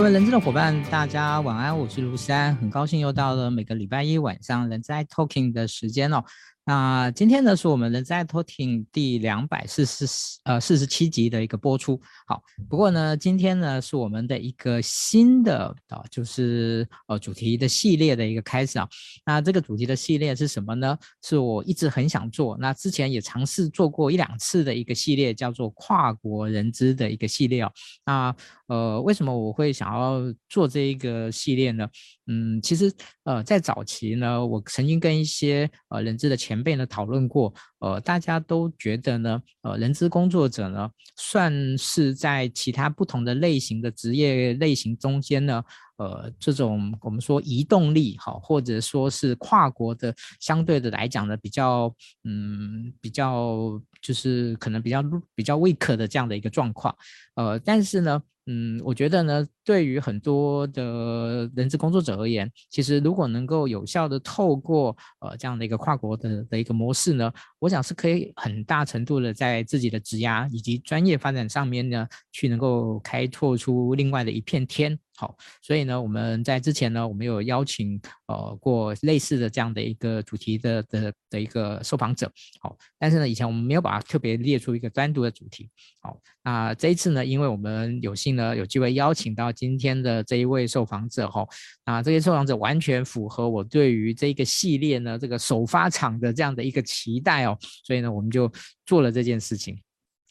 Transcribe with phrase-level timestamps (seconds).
[0.00, 6.24] 各位人资的伙伴，大家晚安，我是卢山，很高兴又到了每个礼拜一晚上人资 talking 的时间哦。
[6.64, 10.06] 那今天呢，是我们人资 iTalking 第两百四十
[10.44, 12.00] 呃四十七集的一个播出。
[12.26, 18.88] 好，不过呢，今天呢是我们的一个新的啊，就是呃主题的系列的一个开始啊。
[19.24, 20.96] 那这个主题的系列是什么呢？
[21.22, 27.72] 是我一直很想做，那之前也尝试做过一两次的一个系列，叫做跨国人资的一个系列哦。
[28.04, 28.36] 那
[28.68, 31.88] 呃，为什么我会想要做这一个系列呢？
[32.32, 32.92] 嗯，其实
[33.24, 45.60] 呃，在早期呢，我曾经跟一些呃人资的前辈呢讨论过，呃，大家都觉得呢，呃，人资工作者呢，算是在其他不同的类型的职业类型中间呢，
[45.96, 55.02] 呃，这种我们说移动力好，或者说是跨国的，相对的来讲呢，比较嗯，比较就是可能比较
[55.34, 56.94] 比较 weak 的这样的一个状况，
[57.34, 58.22] 呃，但是呢。
[58.46, 74.98] 嗯，我觉得呢，对于很多的人资工作者而言，其实如果能够有效的透过呃这样的一个跨国的的一个模式呢，我想是可以很大程度的在自己的职涯以及专业发展上面呢，去能够开拓出另外的一片天。
[75.20, 85.68] 好，所以呢，我们在之前呢，我们有邀请呃过类似的这样的一个主题的的的一个受访者，好，但是呢，以前我们没有把它特别列出一个单独的主题，
[86.00, 91.46] 好，那这一次呢，因为我们有幸呢有机会邀请到今天的这一位受访者，哈，
[91.84, 98.50] 那这些受访者完全符合我对于这个系列呢这个首发场的这样的一个期待哦，所以呢，我们就
[98.86, 99.78] 做了这件事情。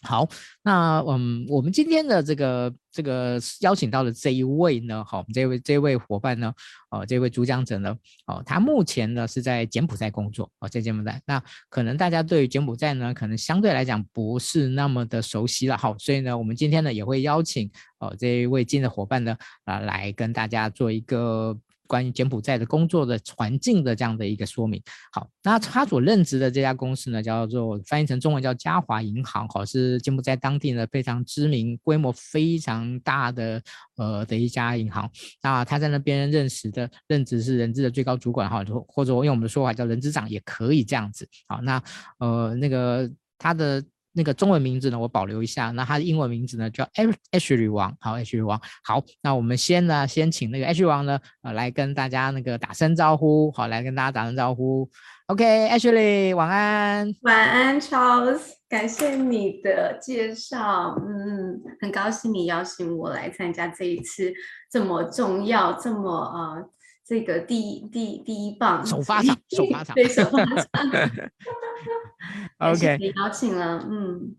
[0.01, 0.27] 好，
[0.63, 6.53] 那嗯，我们今天的这个这个邀请到的这一位呢，好，我们这位这位伙伴呢，
[6.89, 7.93] 哦，这位主讲者呢，
[8.25, 11.21] 哦，他目前呢是在柬埔寨工作，哦，在柬埔寨。
[11.25, 21.57] 那可能大家对于柬埔寨呢，可能相对来讲不是那么的熟悉了，好，所以呢，我们今天呢也会邀请哦这一位新的伙伴呢，啊，来跟大家做一个。
[21.89, 24.79] 关于柬埔寨的工作的环境的这样的一个说明。
[25.11, 33.59] 好，那他所任职的这家公司呢，叫做翻译成中文叫嘉华银行，好，是柬埔寨当地呢非常知名、规模非常大的
[33.97, 35.09] 呃的一家银行。
[35.41, 41.27] 那他在那边认识的任职是人资的最高主管，哈，或者我用我们的说法叫人资长也可以这样子。
[41.47, 41.81] 好，那
[42.19, 43.83] 呃那个他的。
[44.13, 45.71] 那个中文名字呢，我保留一下。
[45.71, 46.83] 那他的英文名字呢，叫
[47.31, 47.95] Ashley 王。
[47.99, 48.59] 好，Ashley 王。
[48.83, 53.51] 好，那我们先呢，先请那个 Ashley 王呢，呃，来跟大家那个打声招呼。
[53.51, 54.89] 好，来跟大家打声招呼。
[55.27, 57.13] OK，Ashley，晚安。
[57.21, 58.41] 晚安，Charles。
[58.67, 60.95] 感谢你的介绍。
[60.99, 64.33] 嗯，很高兴你邀请我来参加这一次
[64.71, 66.69] 这么重要、这么呃。
[67.07, 70.67] 这个第一第一第一棒首发场，首发场， 对，首发场。
[72.59, 74.35] OK，你邀请了，嗯，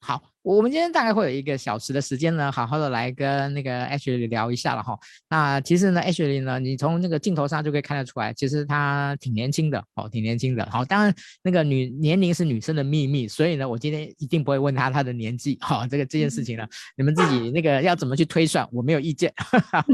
[0.00, 0.31] 好。
[0.42, 4.98] 我们今天大概会有一个小时的时间呢，好好的来跟那个 Ashley 聊一下了哈。
[5.28, 10.68] 那其实呢，Ashley 呢，你从那个镜头上就可以看得出来，其实她挺年轻的，哦，挺年轻的。
[10.68, 11.14] 好，当然
[11.44, 15.56] 那个女年龄是女生的秘密，所以呢，我今天一定不会问她她的年纪。
[15.60, 16.66] 好，这个这件事情呢，
[16.98, 19.32] 你们自己那个要怎么去推算，我没有意见，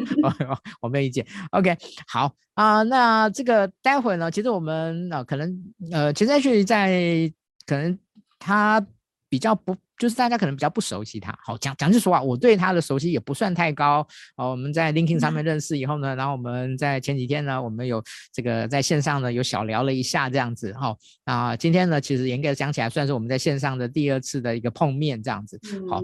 [0.81, 1.27] 我没有意见。
[1.51, 1.77] OK，
[2.07, 5.55] 好啊，那这个待会呢，其实我们啊，可能
[5.93, 7.31] 呃，其实 Ashley 在
[7.67, 7.99] 可能
[8.39, 8.85] 她
[9.29, 9.77] 比较不。
[9.99, 14.07] 就是大家可能比较不熟悉他，好，讲讲句实话，我对他的熟悉也不算太高。
[14.37, 18.01] 哦，我们在 LinkedIn 上面认识以后呢，然后我们在前几天呢，我们有
[18.33, 25.61] 这个在线上呢有小聊了一下这样子，哈，啊，今天呢其实严格讲起来算是我们在线上的第二次的一个碰面这样子，
[25.91, 26.01] 好。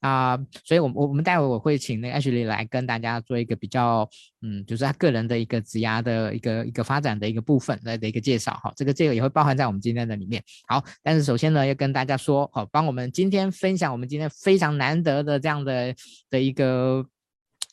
[0.00, 4.08] 啊、所以我，我我们待会我会请那个 Ashley 来跟大家做一个比较，
[4.42, 10.42] 嗯，就是他个人的一个职涯的一个一个发展的一个部分来的一个介绍，哈，这个这个也会包含在我们今天的里面。
[10.68, 15.94] 好，但是首先呢，要跟大家说，好，帮我们今天分享我们今天非常难得的这样的
[16.30, 17.04] 的一个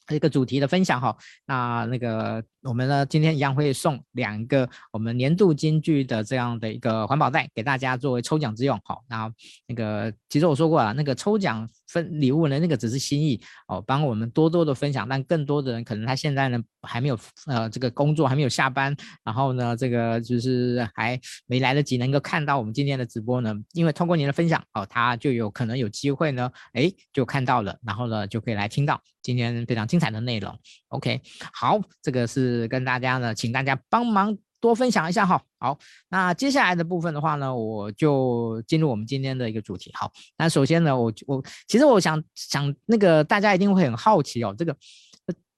[0.09, 1.15] 一个主题的分享，哈，
[1.45, 2.43] 那那个。
[2.65, 8.79] 我们呢，今天一样会送两个我们年度金句的这样的一个环保袋给大家作为抽奖之用。
[8.83, 9.31] 好，那
[9.67, 15.07] 那个其实我说过了，那个抽奖分礼物呢，那个只是心意哦，帮我们多多的分享。
[15.07, 30.57] 但更多的人可能他现在呢还没有呃这个工作还没有下班，然后呢这个就是还没来得及能够看到我们今天的直播呢，因为通过您的分享哦，他就有可能有机会呢，哎就看到了，然后呢就可以来听到今天非常精彩的内容。
[30.87, 31.21] OK，
[31.53, 32.54] 好，这个是。
[32.55, 35.41] 是跟大家呢，请大家帮忙多分享一下哈。
[35.59, 35.77] 好，
[36.09, 39.91] 那接下来的部分的话呢，我就进入我们今天的一个主题。
[39.93, 44.75] 好，那首先呢，我我其实我想想那个大家一定会很好奇哦，这个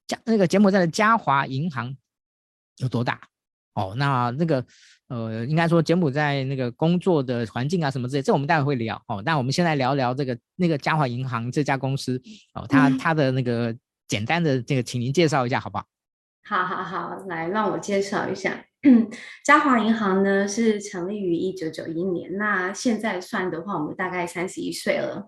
[0.08, 1.96] 加那个柬埔寨的嘉华银行
[2.78, 3.20] 有多大？
[3.74, 4.66] 哦，那那个
[5.08, 9.22] 呃，应该说柬埔寨那个工作的环境啊什么之类，这我们待会会聊哦。
[9.26, 12.22] 那我们先来聊聊这个那个嘉华银行这家公司
[12.54, 13.76] 哦，它它的那个。
[14.10, 15.86] 简单的这个，请您介绍一下好不好？
[16.48, 18.64] 好好好，来让我介绍一下。
[19.44, 25.26] 嘉华银行呢是成立于一九九一年，那现在算的话，我们大概三十一岁了。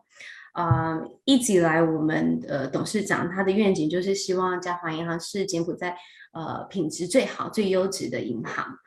[0.53, 5.97] 呃，一直以来，我们呃董事长他的愿景就是希望嘉华银行是柬埔寨
[6.31, 8.77] 呃品质最好、最优质的银行。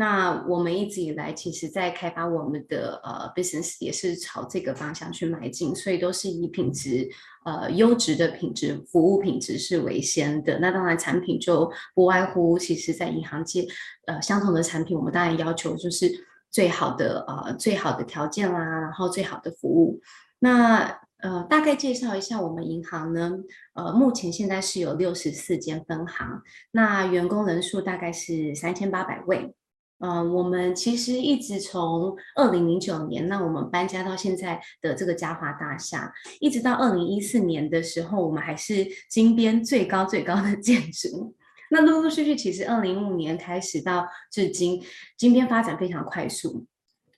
[0.00, 7.06] 那我们一直以来，其实在开发我们的呃 business 也是朝这个方向去迈进，所以都是以品质
[7.44, 10.58] 呃优质的品质服务品质是为先的。
[10.58, 13.66] 那当然产品就不外乎，其实在银行界
[14.06, 16.10] 呃相同的产品，我们当然要求就是
[16.50, 20.00] 最好的呃最好的条件啦，然后最好的服务。
[20.38, 23.32] 那呃大概介绍一下我们银行呢，
[23.74, 29.54] 呃目前现在是有六十四间分行，那员工人数大概是三千八百位。
[30.02, 36.10] 嗯、我们其实一直从二零零九年，那我们搬家到现在的这个嘉华大厦，
[36.40, 41.34] 一直到二零一四年的时候，我们还是金边最高最高的建筑。
[41.70, 44.82] 那陆陆续续，其实二零一五年开始到至今，
[45.18, 46.64] 金边发展非常快速，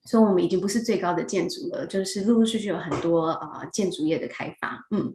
[0.04, 4.84] 所以我们已经不是最高的建筑了，就是陆陆续续有很多呃建筑业的开发。
[4.90, 5.14] 嗯，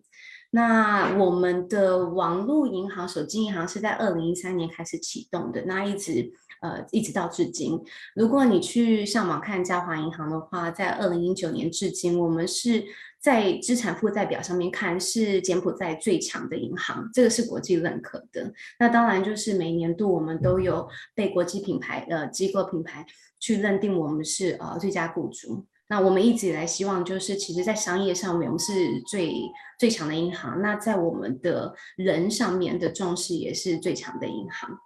[0.52, 6.32] 那我们的网络银行、手机银行是在二零一三年开始启动的，那一直。
[6.62, 7.80] 呃，一直到至今，
[8.16, 12.84] 如果你去上网看嘉华银行的话，在二零一九年至今，我们是
[13.20, 18.52] 在资产负债表上面看是柬埔寨最强的银行，这个是国际认可的。
[18.80, 23.06] 那当然就是每年度我们都有被国际品牌呃机构品牌
[23.40, 25.66] 去认定我们是呃最佳雇主。
[25.90, 28.74] 那我们一直以来希望就是，其实在商业上面我们是
[29.08, 29.34] 最
[29.80, 34.78] 最强的银行，那在我们的人上面的重视也是最强的银行。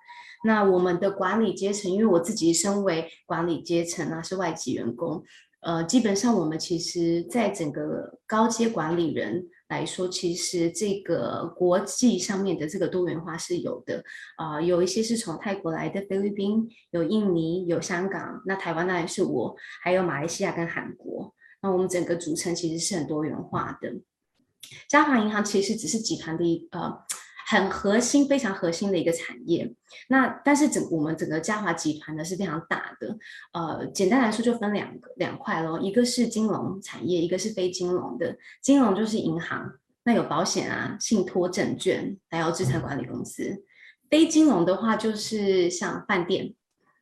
[0.44, 5.24] 那我们的管理阶层，因为我自己身为管理阶层啊，是外籍员工，
[5.62, 14.04] 呃，基本上我们其实在整个高阶管理人来说，其实这个国际上面的这个多元化是有的，
[14.36, 23.94] 啊、有一些是从泰国来的，菲律宾有印尼有香港，那台湾当然是我，还有马来西亚跟韩国，那我们整个组成其实是很多元化的。
[24.90, 27.04] 嘉华银行其实只是集团的一呃。
[27.52, 29.76] 很核心、非常核心的一个产业。
[30.08, 33.18] 那但是整我们整个嘉华集团呢是非常大的。
[33.52, 38.38] 呃，简单来说就分两个两块喽，一个是金融产业，一个是非金融的。
[38.62, 39.70] 金融就是银行，
[40.06, 43.66] 那有保险啊、信托证券，还有资产管理公司。
[44.10, 46.54] 非金融的话就是像饭店，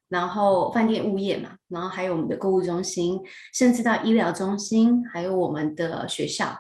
[0.07, 3.19] 然后饭店物业嘛，然后还有我们的购物中心，
[3.53, 6.57] 甚至到医疗中心，还有我们的学校。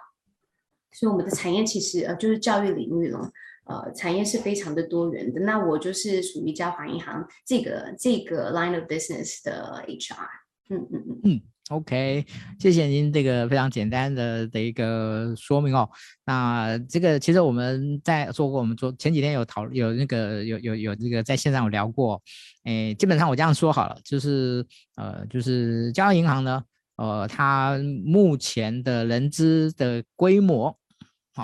[0.91, 3.31] 所以我们的产业其实呃就是教育领域了。
[3.69, 5.39] 呃，产业是非常的多元的。
[5.41, 10.27] 那我就是属于交行银行这个这个 line of business 的 HR。
[10.71, 12.25] 嗯嗯嗯嗯，OK，
[12.59, 15.89] 谢谢您这个非常简单的的一个说明哦。
[16.25, 22.21] 那这个其实我们在做过，我们昨前几天有讨有那个有有有这个在线上有聊过。
[22.65, 26.63] 诶，基本上我这样说好了，就是呃，就是交行银行呢，
[26.97, 30.78] 呃，它目前的人资的规模。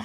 [0.00, 0.04] 哦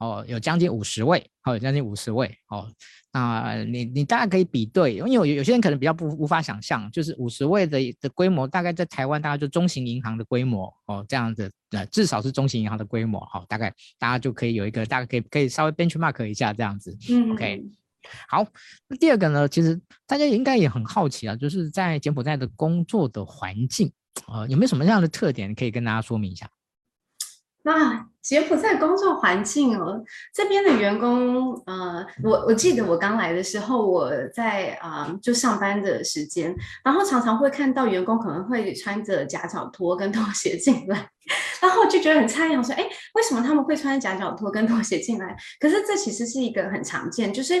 [0.00, 2.68] 哦，有将近五十位，好、哦，有将近五十位，哦，
[3.12, 17.62] 那你你大概可以比对，因为有有些人可能比较不无法想象，就是五十位的的规模，大概在台湾大概就中型银行的规模，哦，这样子，呃，至少是中型银行的规模，好、哦，大概大家就可以有一个，大概可以可以稍微 benchmark 一下这样子，嗯，OK，
[18.28, 18.44] 好，
[18.88, 23.92] 那第二个呢，其实大家应该也很好奇啊，就是在柬埔寨的工作的环境，
[24.26, 26.50] 呃，有没有什么样的特点可以跟大家说明一下？
[27.64, 30.02] 那柬埔寨工作环境哦，
[30.34, 36.54] 这边的员工，呃，我我记得我刚来的时候，我在啊、就上班的时间，
[36.84, 41.08] 然后常常会看到员工可能会穿着夹脚拖跟拖鞋进来，
[41.60, 45.36] 然后我就觉得很诧异，我说，哎，为什么他们会穿夹脚拖跟拖鞋进来？
[45.60, 47.54] 可是这其实是一个很常见，就是。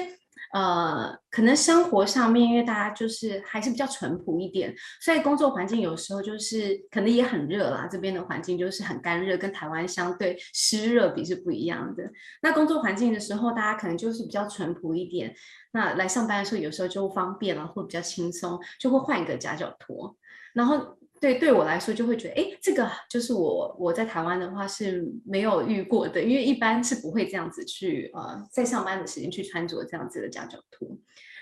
[0.52, 7.88] 呃，可能生活上面，因为大家就是还是比较淳朴一点，所以工作环境有时候就是可能也很热啦。
[7.90, 12.04] 这边的环境就是很干热，跟台湾相对湿热比是不一样的。
[12.42, 15.34] 那工作环境的时候，大家可能就是比较淳朴一点。
[15.72, 20.16] 那来上班的时候，有时候就方便了，或比较轻松，就会换一个夹脚拖，
[20.52, 20.98] 然后。
[21.22, 30.98] 对，对我来说就会觉得，哎，这个就是我我在台湾的话是没有遇过的，因为一般是不会这样子去呃，在上班的时间去穿着这样子的夹脚拖。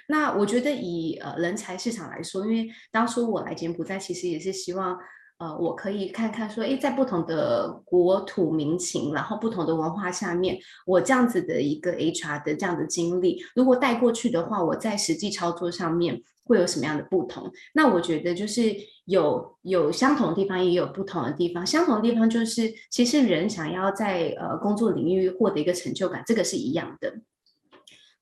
[0.08, 4.99] 那我觉得以呃人才市场来说，因为当初我来柬埔寨，其实也是希望。
[5.40, 17.50] 呃，我可以看看说，诶，在不同的国土民情，然后不同的文化下面，我这样子的一个 HR 的这样的经历，如果带过去的话，我在实际操作上面会有什么样的不同？
[17.73, 21.66] 那我觉得就是有有相同的地方，也有不同的地方。
[21.66, 27.14] 相同的地方就是，其实人想要在呃工作领域获得一个成就感，这个是一样的。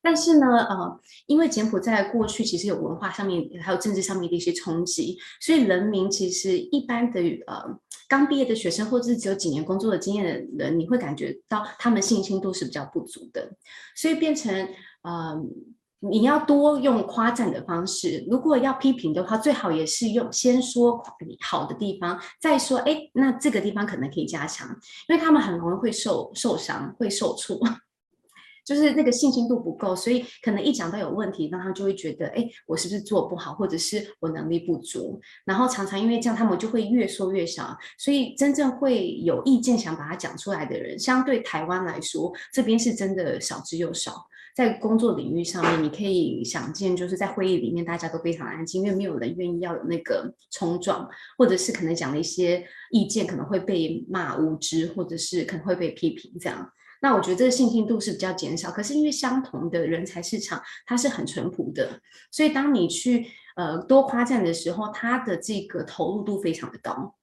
[0.09, 13.53] 但是呢，呃，因为柬埔寨过去其实有文化上面还有政治上面的一些冲击，所以人民其实一般的呃刚毕业的学生或者是只有几年工作的经验的人，你会感觉到他们信心度是比较不足的，
[13.95, 14.51] 所以变成
[15.03, 15.39] 呃
[16.01, 21.03] 你要多用夸赞的方式，如果要批评的话，最好也是用先说
[21.45, 24.67] 好的地方，再说哎，那这个地方可能可以加强，
[25.11, 27.61] 因为他们很容易会受受伤，会受挫。
[28.69, 35.19] 就是那个信心度不够，所以可能一讲到有问题，那他就会觉得，哎，我是不是做不好，或者是我能力不足？
[35.47, 37.75] 然后常常因为这样，他们就会越说越小。
[37.99, 44.27] 所以真正会有意见想把它讲出来的人，相对台湾来说，这边是真的少之又少。
[44.55, 51.09] 在工作领域上面，你可以想见，就是在会议里面大家都非常安静，因为没有人愿意要有那个冲撞，
[51.39, 56.71] 或者是可能讲了一些意见，可能会被骂无知，或者是可能会被批评这样。
[57.01, 62.01] 那我觉得这个信心度是比较减少，可是因为相同的人才市场，它是很淳朴的，
[62.33, 63.25] 所以当你去
[63.55, 67.15] 呃多夸赞的时候，它的这个投入度非常的高，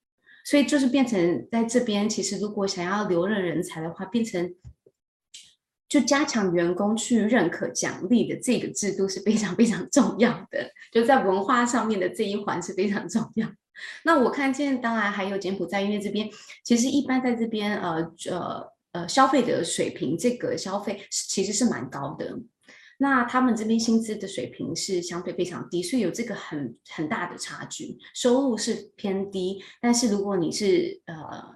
[0.46, 4.56] 所以就是变成在这边，其实如果想要留任人才的话，变成
[5.90, 13.48] 就加强员工去认可奖励的这个制度是非常非常重要的，就在文化上面的这一环是非常重要。
[14.06, 16.30] 那我看见，当然还有柬埔寨，因为这边
[16.64, 18.75] 其实一般在这边呃呃。
[18.96, 22.40] 呃，消费的水平，这个消费其实是蛮高的。
[22.98, 29.62] 那他们这边薪资的水平是相对非常低，所以有这个很很大的差距，收入是偏低。
[29.82, 31.16] 但是如果你是呃，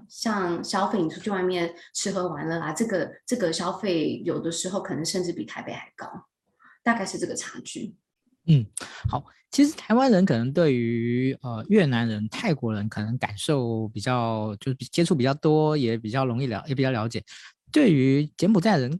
[0.10, 6.08] 像消费，你出去外面吃喝玩乐啊，这个这个消费有的时候可能甚至比台北还高，
[6.84, 7.96] 大概是这个差距。
[8.50, 8.65] 嗯，
[9.08, 9.24] 好。
[9.51, 17.24] 其实台湾人可能对于呃越南人、泰国人可能感受比较，就是接触比较多，也比较容易了，也比较了解。
[17.72, 19.00] 对于柬埔寨人，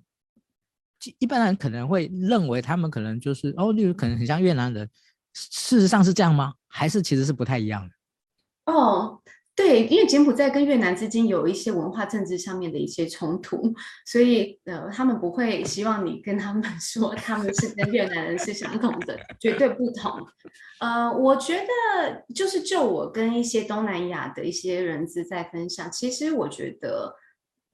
[1.20, 4.90] 一般人可能会认为他们可能就是哦，例如可能很像越南人，
[5.36, 6.56] 事实上是这样吗？
[6.68, 8.74] 还是其实是不太一样的？
[8.74, 9.22] 哦。
[9.60, 13.74] 对，因为柬埔寨跟越南之间有一些文化政治上面的一些冲突，
[14.06, 20.26] 所以呃，他们不会希望你跟他们 说他们是跟越南人是相同的，绝对不同。
[20.80, 27.14] 呃，我觉得就是就我跟一些东南亚的一些人资在分享，其实我觉得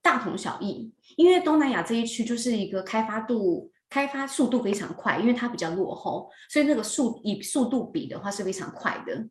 [0.01, 9.23] 大同小异，因为东南亚这一区就是一个开发度、开发速度非常快，因为它比较落后，所以那个速以速度比的话是非常快的。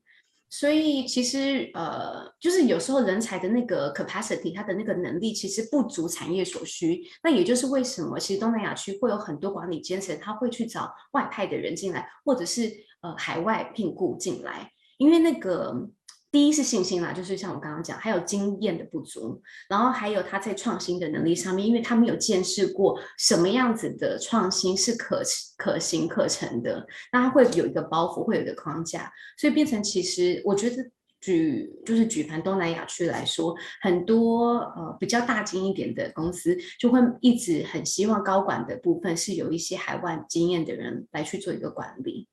[0.50, 7.02] 所以其实呃，就是有时候人才的那个 capacity，他的那个能力其实不足产业所需。
[7.22, 12.72] 那也就是为什么其实东南亚区会有很多管理阶层，他会去找外派的人进来，或者是
[13.02, 15.88] 呃海外聘雇进来，因为那个。
[16.34, 25.22] 第一是信心啦，就是像我刚刚讲，还有经验的不足，然后还有他在创新的能力上面，因为他没有见识过什么样子的创新是可
[25.56, 42.26] 可行可成的，那他会有一个包袱，会有一个框架，所以变成其实我觉得举就是举凡东南亚区来说，很多呃比较大金一点的公司就会一直很希望高管的部分是有一些海外经验的人来去做一个管理，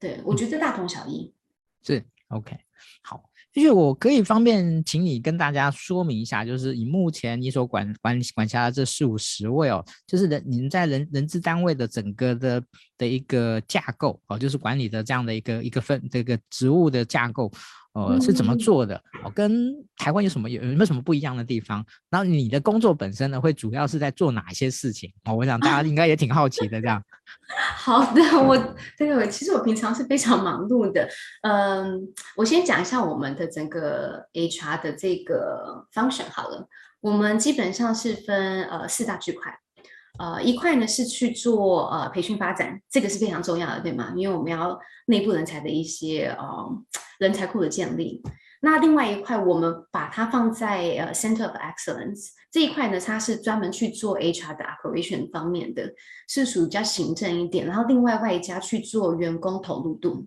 [0.00, 1.34] 对，我觉得大同小异，
[1.82, 2.56] 是 OK
[3.02, 3.28] 好。
[3.52, 12.62] 就是我可以方便请你跟大家说明一下，就是以目前你所管管管辖的这四五十位哦，就是人您在人人资单位的整个的
[12.96, 17.52] 的一个架构哦，就是管理的这样的一个一个分这个职务的架构。
[17.94, 18.96] 呃，是怎么做的？
[19.22, 21.84] 哦，跟台湾有什么有有没有什么不一样的地方？
[22.08, 25.12] 然后你的工作本身呢，会主要是在做哪些事情？
[25.24, 27.02] 哦，我想大家应该也挺好奇的，这样。
[27.76, 31.08] 好的，我这个其实我平常是非常忙碌的。
[31.42, 32.00] 嗯，
[32.36, 36.66] 我先讲一下我们的整个 HR 的这个 function 好了。
[37.00, 39.58] 我们基本上是分呃四大区块。
[40.18, 44.12] 呃，一块呢是去做呃培训发展，这个是非常重要的，对吗？
[44.16, 46.68] 因为我们要内部人才的一些呃
[47.18, 48.22] 人才库的建立。
[48.60, 55.92] 那另外一块，我们把它放在呃 Center of Excellence 这一块呢，它是专门去做 HR 的 operation 方面的，
[56.28, 57.66] 是属于比较行政一点。
[57.66, 60.26] 然后另外外加去做员工投入度，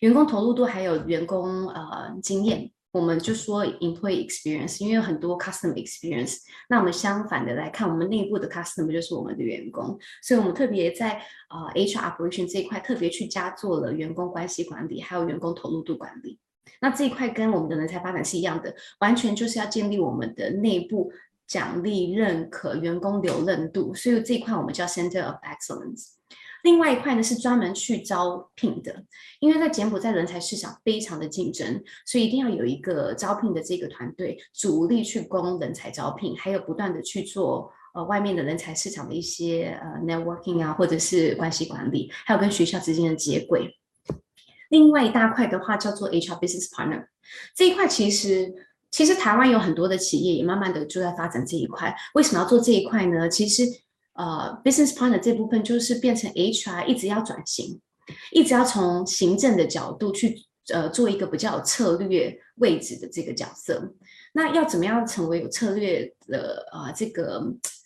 [0.00, 2.70] 员工投入度还有员工呃经验。
[2.92, 6.36] 我们就说 employee experience，因为有很多 customer experience。
[6.68, 11.14] 那我们相反的来看，我们内部的 customer 就是我们的员工，所以我们特别在
[11.48, 16.38] 啊、HR operation 这一块特别去加做了员工关系管理，还有员工投入度管理。
[16.80, 21.10] 那这一块跟我们的人才发展是一样的，完全就是要建立我们的内部
[21.46, 23.94] 奖励、认可、员工留任度。
[23.94, 26.16] 所以这一块我们叫 Center of Excellence。
[26.62, 29.04] 另外一块呢是专门去招聘的，
[29.40, 43.76] 因为在柬埔寨人才市场非常的竞争，所以一定要有一个招聘的这个团队主力去供人才招聘，还有不断的去做呃外面的人才市场的一些呃 networking 啊，或者是关系管理，还有跟学校之间的接轨。
[44.70, 47.06] 另外一大块的话叫做 HR Business Partner，
[47.54, 48.54] 这一块其实
[48.90, 51.94] 其实台湾有很多的企业也慢慢的就在发展这一块。
[52.14, 53.28] 为什么要做这一块呢？
[53.28, 53.64] 其实
[54.14, 57.80] 呃 Business Partner 这部分就是变成 HR 一直要转型，
[58.30, 60.36] 一直要从行政的角度去
[60.72, 63.94] 呃做一个比较有策略位置的这个角色。
[64.32, 67.42] 那要怎么样成为有策略的啊、这个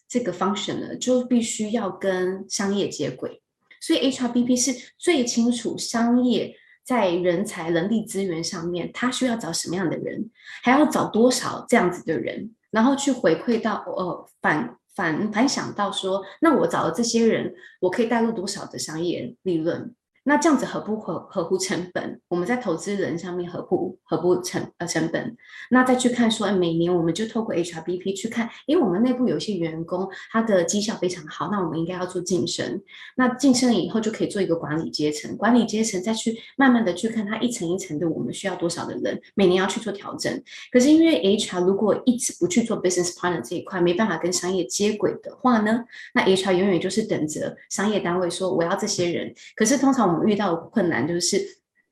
[0.09, 0.97] 这个 function 呢？
[0.97, 3.43] 就必须要跟商业接轨。
[3.81, 6.57] 所以 HRBP 是最清楚商业。
[6.87, 10.31] 在人才、人力资源上面，他需要找什么样的人，
[10.63, 19.95] 还要找多少这样子的人，然后去回馈到呃反反反想到说，那我找了这些人，我可以带入多少的商业利润？
[20.29, 22.21] 那这样子合不合合乎成本？
[22.27, 25.37] 我们在投资人上面合不合不成呃成本？
[25.71, 32.83] 那再去看说，每年我们就透过 HRBP 去看，因为我们内部有一些员工他的绩效非常好，那我们应该要做晋升。
[33.15, 40.43] 那晋升了以后就可以做一个管理阶层，管理阶层再去慢慢的去看它一层一层的，我们需要多少的人，每年要去做调整。
[40.73, 49.33] 可是因为 HR 如果一直不去做 business partner 这一块，没办法跟商业接轨的话呢，那 HR 永远就是等着商业单位说我要这些人。
[49.55, 51.41] 可是通常我们遇到困难就是，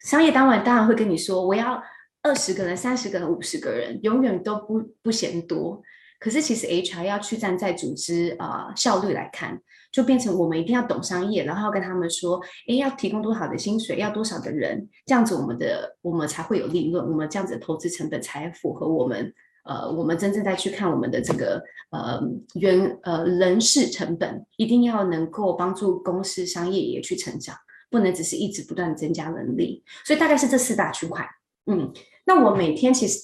[0.00, 1.82] 商业单位当然会跟你说，我要
[2.22, 5.82] 二十个人、三十个人、五十个人，永远都不不嫌多。
[6.20, 9.60] 可是其实 HR 要去站在组织啊、呃、效率来看，
[9.92, 22.18] 就变成我们一定要懂商业，然后跟他们说，诶，要提供多少的薪水，要多少的人，这样子我们的我们才会有利润，我们这样子的投资成本才符合我们呃我们真正在去看我们的这个呃
[22.54, 27.54] 人呃人事成本，一定要能够帮助公司商业也去成长。
[27.94, 31.24] 不能只是一直不断增加能力，所以大概是这四大区块。
[31.66, 31.92] 嗯，
[32.26, 33.20] 那我每天其实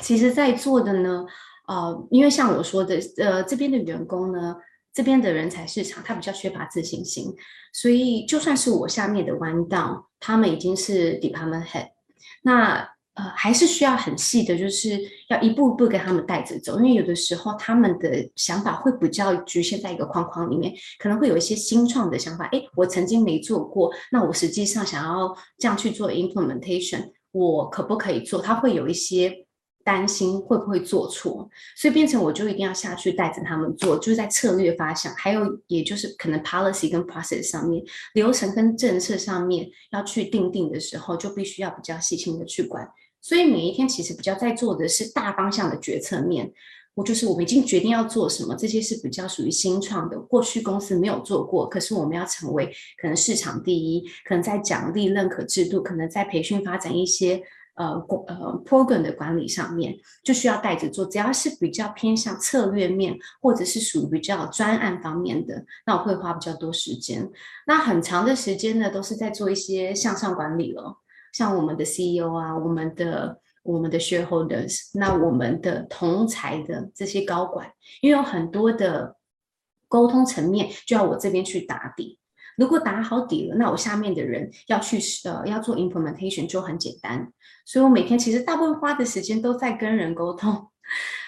[0.00, 1.26] 其实在做的呢，
[1.68, 4.56] 呃，因为像我说的，呃，这边的员工呢，
[4.94, 7.34] 这边的人才市场，他比较缺乏自信心，
[7.74, 11.90] 所以就算是我下面的弯道他们已经是 department head，
[12.42, 12.95] 那。
[13.16, 14.90] 呃，还是需要很细的，就是
[15.30, 22.46] 要一步一步跟他们带着走，因为有的时候他们的想法会比较局限在一个框框里面，可能会有一些新创的想法。
[22.48, 28.42] 诶，我曾经没做过，那我实际上想要这样去做 implementation，我可不可以做？
[28.42, 29.46] 他会有一些
[29.82, 42.86] 担心会不会做错，所以变成我就一定要下去带着他们做，就是在策略发想，还有也就是可能 policy 跟 process 上面，流程跟政策上面要去定定的时候，就必须要比较细心的去管。
[43.26, 46.52] 所以每一天其实比较在做的是大方向的决策面，
[46.94, 57.42] 我就是我们已经决定要做什么，这些是比较属于新创的，过去公司没有做过，可是我们要成为可能市场第一，可能在奖励认可制度，可能在培训发展一些
[57.74, 57.94] 呃
[58.28, 61.04] 呃 program 的管理上面，就需要带着做。
[61.04, 67.28] 只要是比较偏向策略面，或者是属于比较专案方面的，那我会花比较多时间。
[67.66, 71.00] 那很长的时间呢，都是在做一些向上管理了。
[71.36, 77.70] 像我们的 CEO 啊，我们的我们的 shareholders，那我们的同才的这些高管，
[78.00, 79.16] 因为有很多的
[79.86, 82.18] 沟通层面，就要我这边去打底。
[82.56, 87.30] 如果打好底了，那我下面的人要去呃要做 implementation 就很简单。
[87.66, 90.68] 所以我每天其实大部分花的时间都在跟人沟通，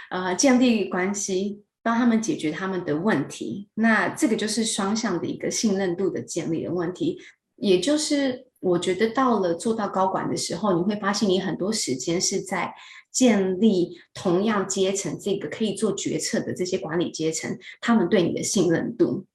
[0.09, 3.69] 呃，建立关系，帮他们解决他们的问题。
[3.75, 7.19] 那这个就是双向的一个信任度的建立的问题，
[7.57, 8.48] 也就是。
[8.61, 12.75] 我觉得到了做到高管的时候，你会发现你很多时间是在
[13.11, 19.27] 建立同样阶层这个可以做决策的这些管理阶层，他们对你的信任度。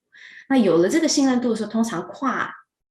[0.48, 2.50] 那有了这个信任度的时候，通常跨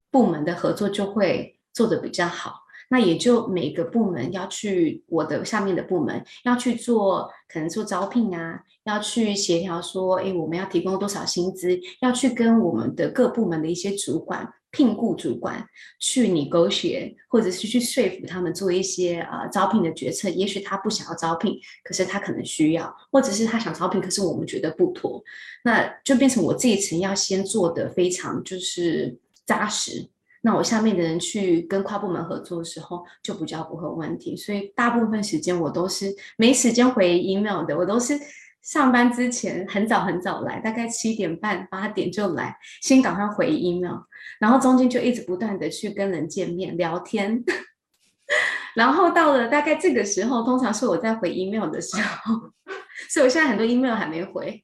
[0.09, 2.61] 部门的合作就会做得比较好。
[2.89, 14.47] 那也就每个部门要去我的下面的部门要去做，可能做招聘啊，要去协调说，诶，我们要提供多少薪资，要去跟我们的各部门的一些主管。
[14.73, 15.65] 聘雇主管
[15.99, 20.27] 去 negotiate，或者是去说服他们做一些呃招聘的决策。
[20.27, 25.23] 也许他不想要招聘，可是他可能需要，或者是他想招聘，可是我们觉得不妥，
[25.63, 30.09] 那就变成我这一层要先做得非常就是扎实。
[30.41, 34.35] 那我下面的人去跟跨部门合作的时候，就比较不会有问题。
[34.35, 38.19] 所以大部分时间我都是没时间回 email 的，我都是。
[38.63, 43.97] 上班之前很早很早来，大概七点半八点就来，先赶快回 email，
[44.39, 47.43] 然后中间就一直不断的去跟人见面聊天，
[48.73, 52.53] 然后到了大概这个时候，通常是我在回 email 的时候，
[53.11, 54.63] 所以我现在很多 email 还没回。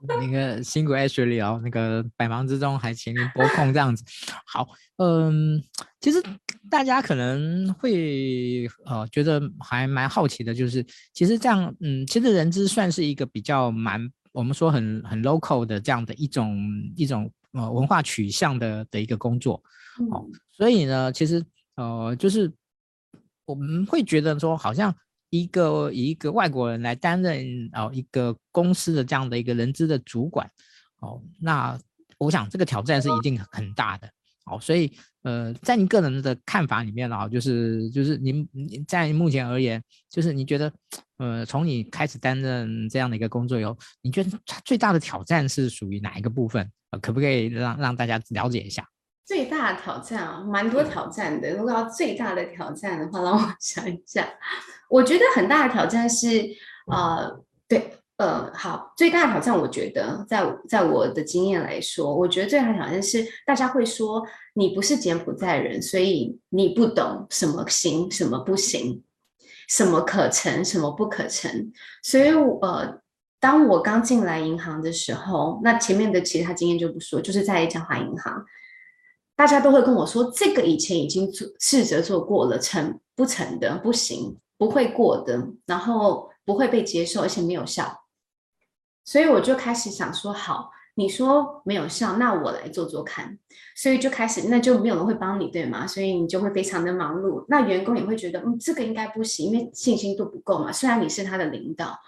[0.00, 4.04] 那个辛苦 Ashley 哦，那个百忙之中还请您拨空这样子。
[4.46, 4.68] 好，
[4.98, 5.60] 嗯，
[6.00, 6.22] 其实
[6.70, 14.00] 大家可能会呃觉得还蛮好奇的，就是其实这样，嗯，其实人资算是一个比较蛮
[14.32, 16.56] 我们说很很 local 的这样的一种
[16.96, 19.62] 一种呃文化取向的的一个工作，
[20.10, 21.44] 哦，所以呢，其实
[21.76, 22.52] 呃就是
[23.44, 24.94] 我们会觉得说，好像
[25.30, 30.50] 一个以一个外国人来担任哦一个公司的这样的一个人资的主管，
[31.00, 31.78] 哦，那
[32.18, 34.10] 我想这个挑战是一定很大的，
[34.46, 34.92] 哦，所以。
[35.28, 40.72] 呃，在你个人的看法里面啊，就是就是您你在目前而言，就是你觉得，
[41.18, 44.30] 呃，从你开始担任这样的一个工作以后，你觉得
[44.64, 46.66] 最大的挑战是属于哪一个部分？
[46.92, 48.88] 呃，可不可以让让大家了解一下？
[49.26, 51.50] 最大的挑战啊，蛮多挑战的。
[51.54, 54.26] 如果要最大的挑战的话，让我想一下，
[54.88, 56.48] 我觉得很大的挑战是，
[56.90, 57.97] 呃，对。
[58.18, 69.04] 呃，好，最大的挑战，我觉得在在我的经验来说，我觉得最大的挑战是大家会说你不是柬埔寨人，所以你不懂什么行，什么不行，
[69.68, 71.72] 什么可成，什么不可成。
[72.02, 73.00] 所以，呃，
[73.38, 78.44] 当我刚进来银行的时候，那前面的其他经验就不说，就是在一家华银行，
[79.36, 88.06] 大家都会跟我说，这个以前已经做试着做过了，成不成的，不行，不会过的，然后不会被接受，而且没有效。
[89.08, 93.38] 所以我就开始想说，好，你说没有效，那我来做做看。
[93.74, 95.86] 所以就开始，那就没有人会帮你，对吗？
[95.86, 97.42] 所以你就会非常的忙碌。
[97.48, 100.70] 那员工也会觉得，嗯，这个应该不行，因为信心度不够嘛。
[100.70, 101.98] 虽然你是他的领导，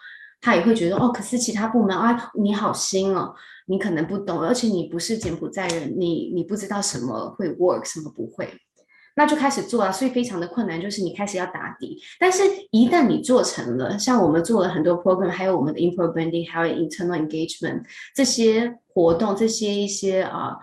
[0.43, 3.35] 他也会觉得，哦，可是其他部门啊，你好新哦，
[3.65, 8.47] 你可能不懂，而且你不是柬埔寨人，你你不知道什么会 work，什么不会。
[9.21, 12.01] 那就开始做啊，所以非常的困难，就是你开始要打底。
[12.19, 17.83] 但是，一旦你做成了，像我们做了很多 program，还有我们的 employee branding，还有 internal engagement
[18.15, 20.57] 这些活动，这些一些啊，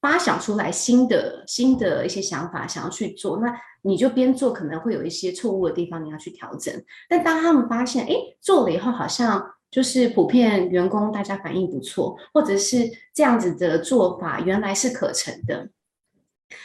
[0.00, 6.72] 发想出来新的新的一些想法，想要去做，那你就边做，可能会有一些错误的地方，你要去调整。
[7.08, 15.68] 但当他们发现，哎，做了以后好像就是普遍员工大家反应不错，或者是这样子的做法原来是可成的。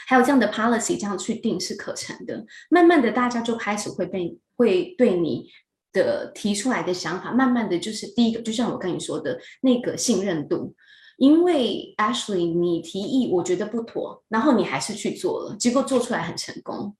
[0.07, 2.45] 还有这样的 policy，这样去定是可成的。
[2.69, 5.49] 慢慢的，大家就开始会被会对你
[5.91, 10.75] 的提出来的想法，慢慢的就是第一个，就像我跟你说的那个信任度。
[11.17, 16.95] 因为 Ashley，你提议我觉得不妥，然后你还是去做了，结果做出来很成功，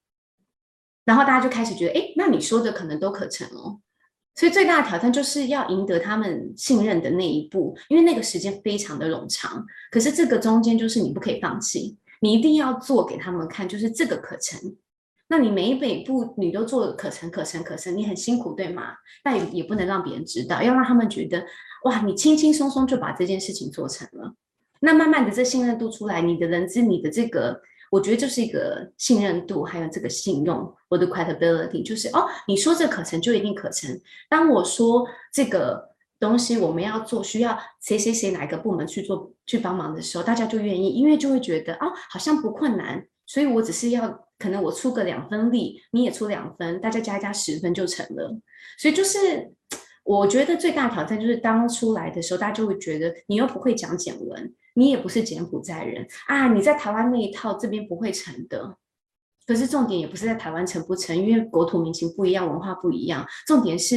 [1.06, 3.80] 然后大家就开始觉得，哎，那你说的可能都可成哦。
[4.36, 9.66] 所以最大的挑战就是要赢得他们信任的那一步，因为那个时间非常的冗长。
[9.92, 11.98] 可是这个中间就是你不可以放弃。
[12.20, 14.78] 你一定要做给他们看，就是这个可成。
[15.28, 18.94] 那你每一每步你都做可成、可成、可成，你很辛苦，对吗？
[19.24, 21.46] 但也也不能让别人知道，要让他们觉得
[21.86, 24.34] 哇，你轻轻松松就把这件事情做成了。
[24.80, 34.00] 那慢慢的这信任度出来，你的人资，你的这个，我觉得就是一个信任度，还有这个信用，我的 credibility，就是哦，你说这可成就一定可成。
[34.30, 35.90] 当我说这个。
[36.20, 48.38] 东西我们要做，需要谁谁谁哪个部门去做去帮忙的时候，大家就愿意，因为就会觉得哦，好像不困难，所以我只是要可能我出个两分力，你也出两分，大家加加十分就成了。
[48.78, 49.54] 所以就是
[50.04, 58.76] 我觉得最大的挑战就是当出来的时候，大家就会觉得你又不会讲简文，你也不是柬埔寨人啊，你在台湾那一套这边不会成的。
[59.48, 63.96] 可是重点也不是在台湾成不成，因为国土民情不一样，文化不一样，重点是。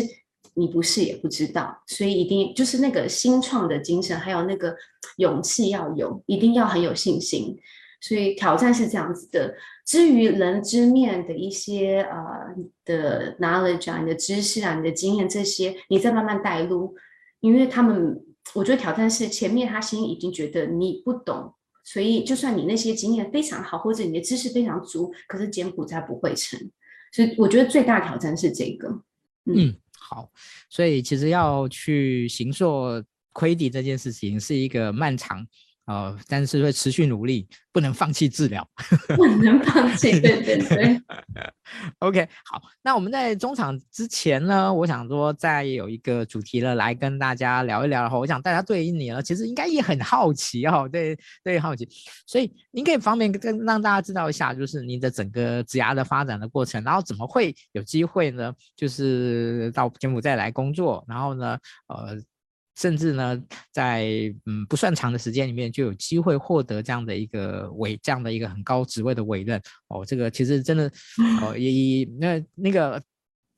[0.54, 4.76] 你不是也不知道，所以一定就是那个新创的精神，还有那个
[5.16, 7.58] 勇气要有，一定要很有信心。
[8.00, 9.54] 所以挑战是这样子的。
[9.86, 16.96] 至于人之面的一些呃的 knowledge 啊，你的知识啊，你的经验这些，你再慢慢带入。
[17.40, 18.20] 因为他们，
[18.54, 26.58] 我觉得挑战是前面他心里已经觉得你不懂，所以就算你那些经验非常好，或者你的知识非常足，可是柬埔寨不会成。
[27.12, 28.88] 所以我觉得最大挑战是这个，
[29.46, 29.74] 嗯
[30.12, 30.30] 好，
[30.68, 35.46] 所以其实要去行做亏底这件事情是一个漫长，
[35.86, 38.66] 呃，但是会持续努力，不能放弃治疗，
[39.16, 41.02] 不能放弃，对对对。
[41.98, 48.08] OK，好，那我们在中场之前呢，我想说再有一个主题了，来跟大家聊一聊。
[48.16, 51.88] 我想大家对于你呢，其实应该也很好奇哦，对对，好奇，
[52.26, 58.52] 所以您可以方便跟让大家知道一下，就是您的整个职涯的发展的过程，然后怎么会有机会呢？
[58.76, 62.16] 就是到柬埔寨来工作，然后呢，呃。
[62.76, 64.04] 甚至呢，在
[64.46, 70.04] 嗯不算长的时间里面，就有机会获得这样的一个委这样的一个很高职位的委任哦。
[70.04, 70.90] 这个其实真的
[71.42, 73.02] 哦，以那那个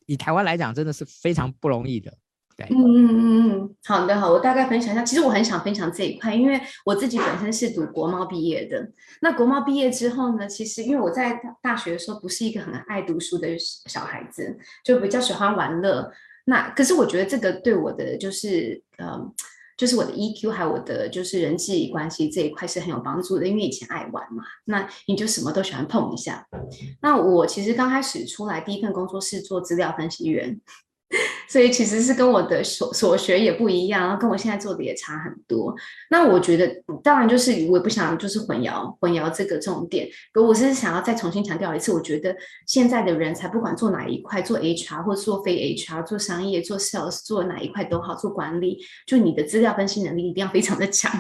[0.07, 2.13] 以台湾来讲，真的是非常不容易的。
[2.57, 5.03] 对，嗯嗯嗯嗯，好的好，我大概分享一下。
[5.03, 8.93] 其实我很想分享这一块，因为我自己本身是读国贸毕业的。
[9.23, 16.13] 那国贸毕业之后呢，其实因为我在大学的时候不是一个很爱读书的小孩子，就比较喜欢玩乐。
[16.45, 19.33] 那可是我觉得这个对我的就是，嗯，
[19.77, 26.47] 就是我的 EQ 还有我的就是人际关系这一块是很有帮助的，因为以前爱玩嘛，那你就什么都喜欢碰一下。
[27.01, 30.61] 那我其实刚开始出来第一份工作是做资料分析员。
[31.49, 35.75] 所以其实是跟我的所所学也不一样，然后跟我现在做的也差很多。
[36.11, 36.69] 那我觉得，
[37.03, 40.09] 当然就是我也不想就是混淆混淆这个重点。
[40.33, 42.35] 可我是想要再重新强调一次，我觉得
[42.67, 51.11] 现在的人才不管做哪一块，做 HR 或做非 HR，做商业、做 sales，做哪一块都好，做管理，就你的资料分析能力一定要非常的强。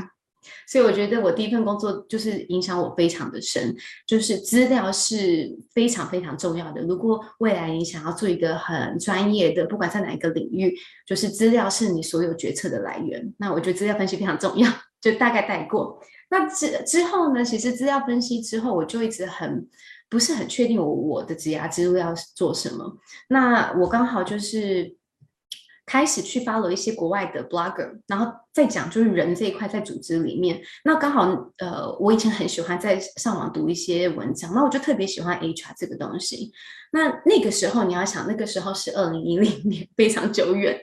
[0.66, 3.74] 所以我觉得我第一份工作就是影响我非常的深，
[4.06, 6.82] 就是资料是非常非常重要的。
[6.82, 10.74] 如果未来你想要做一个很专业的，不管在哪一个领域，
[11.06, 13.34] 就是资料是你所有决策的来源。
[13.38, 16.00] 那我觉得资料分析非常重要，就大概带过。
[16.30, 19.68] 那之之后呢，其实资料分析之后，我就一直很
[20.08, 22.98] 不是很确定我我的职涯之路要做什么。
[23.28, 24.96] 那我刚好就是。
[25.86, 30.60] 开始去 follow 一些国外的 blogger，然后再讲就是人这一块在组织里面。
[30.84, 36.52] 那刚好呃，我以前很喜欢在上网读一些文章，那我就特别喜欢 HR 这个东西。
[36.92, 40.78] 那那个时候你要想，那个时候是二零一零年，非常久远。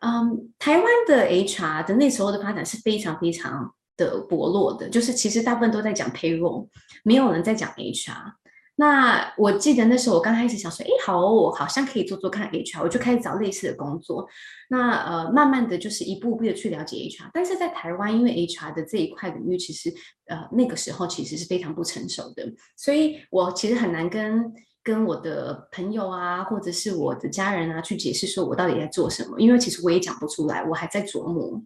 [0.00, 6.68] 嗯，台湾的 HR 的那时候的发展是非常非常的薄弱的，就是其实大部分都在讲 payroll，
[7.04, 8.32] 没有人在讲 HR。
[8.76, 14.28] 那我记得那时候我刚开始想说，哎，好哦，我好像可以做做看 HR，我就开始找类似的工作。
[14.68, 17.30] 那呃，慢慢的就是一步步的去了解 HR。
[17.32, 19.92] 但是在台湾，因为 HR 的这一块领域，其实
[20.26, 24.52] 呃那个时候其实是非常不成熟的，所以我其实很难跟。
[24.84, 31.58] 跟我的朋友啊，或者是我的家人啊，去解释说我到底在做什么，因为其实我也讲不出来，我还在琢磨。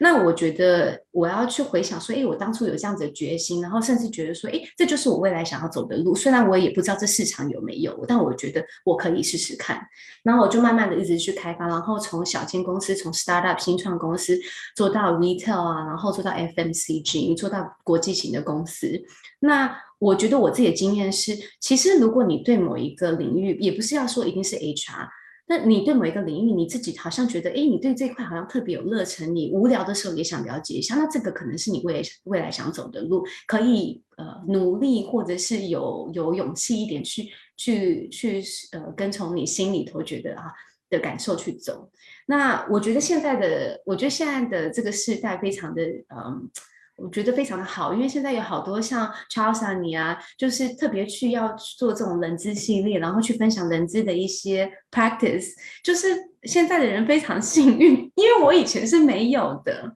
[0.00, 6.16] 那我觉得我要去回想说，诶，我当初有这样子的决心，然后甚至觉得说，诶，这就是我未来想要走的路。
[6.16, 9.80] 虽然我也不知道这市场有没有，但我觉得我可以试试看。
[10.24, 14.36] 然后我就慢慢的一直去开发，然后从小金公司，从 startup 新创公司
[14.74, 19.00] 做到 retail 啊，然后做到 FMCG，做到国际型的公司。
[19.38, 25.08] 那我觉得我自己的经验是，其实如果你对某一个领域，也不是要说一定是 HR，
[25.46, 40.52] 那你对某一个领域，你自己好像觉得，哎，你对这块好像特别有热忱，你无聊的时候也想了解一下，那这个可能是你未未来想走的路，可以呃努力或者是有有勇气一点去去去呃跟从你心里头觉得啊
[40.90, 41.90] 的感受去走。
[42.26, 46.50] 那我觉得现在的，我觉得现在的这个时代非常的嗯。
[46.96, 55.48] 我觉得非常的好，因为现在有好多像 Charles 啊你啊，就是特别去要做这种人资系列，然后去分享人资的一些 practice。
[55.82, 56.06] 就是
[56.44, 59.92] 现在的人非常 幸运，因为我以前是没有的。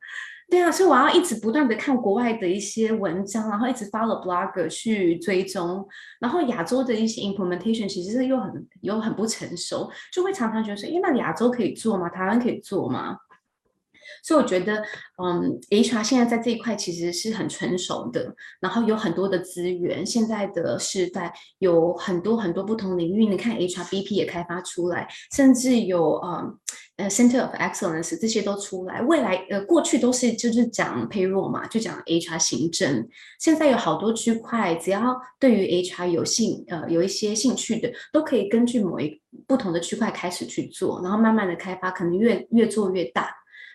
[0.51, 5.87] 对啊，所以我要一直不断的看国外的一些文章，然后一直 follow blogger 去追踪。
[6.19, 12.09] 然后亚洲的一些 implementation 其实是又很又很不成熟，就会常常觉得说，诶，那亚洲可以做吗？
[12.09, 13.19] 台湾可以做吗？
[14.23, 14.83] 所以我觉得，
[15.23, 20.05] 嗯，HR 现在在这一块其实是很成熟的，然后有很多的资源。
[20.05, 26.59] 现在的时代有很多很多不同领域，你看 HRBP 也开发出来，甚至有嗯
[26.97, 29.01] 呃 Center of Excellence 这些都出来。
[29.03, 33.09] 未来呃过去都是就是讲 payroll 嘛，就讲 HR 行政。
[33.39, 43.31] 现在有好多区块，只要对于 HR 有兴呃有一些兴趣的，都可以根据某一不同的区块开始去做，然后慢慢的开发，可能越越做越大。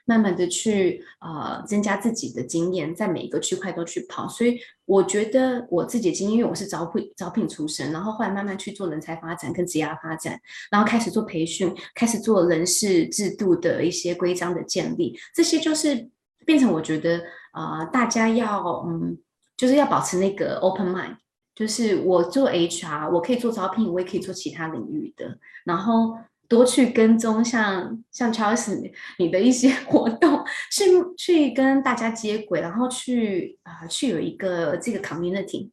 [0.06, 10.38] 慢慢的去呃增加自己的经验，在每一个区块都去跑，所以我觉得我自己的经验，因为我是招聘招聘出身，然后后来慢慢去做人才发展跟职涯发展，
[10.70, 16.10] 然后开始做培训，开始做人事制度的一些规章的建立，这些就是
[16.46, 19.18] 变成我觉得啊、大家要嗯，
[19.56, 21.16] 就是要保持那个 open mind，
[21.56, 26.18] 就是我做 HR，我可以做招聘，我也可以做其他领域的，然后。
[26.54, 28.80] 多去跟踪像像 Charles
[29.18, 30.84] 你的一些 活动，去
[31.18, 35.72] 去跟大家接轨，然后去啊、去有一个这个 community，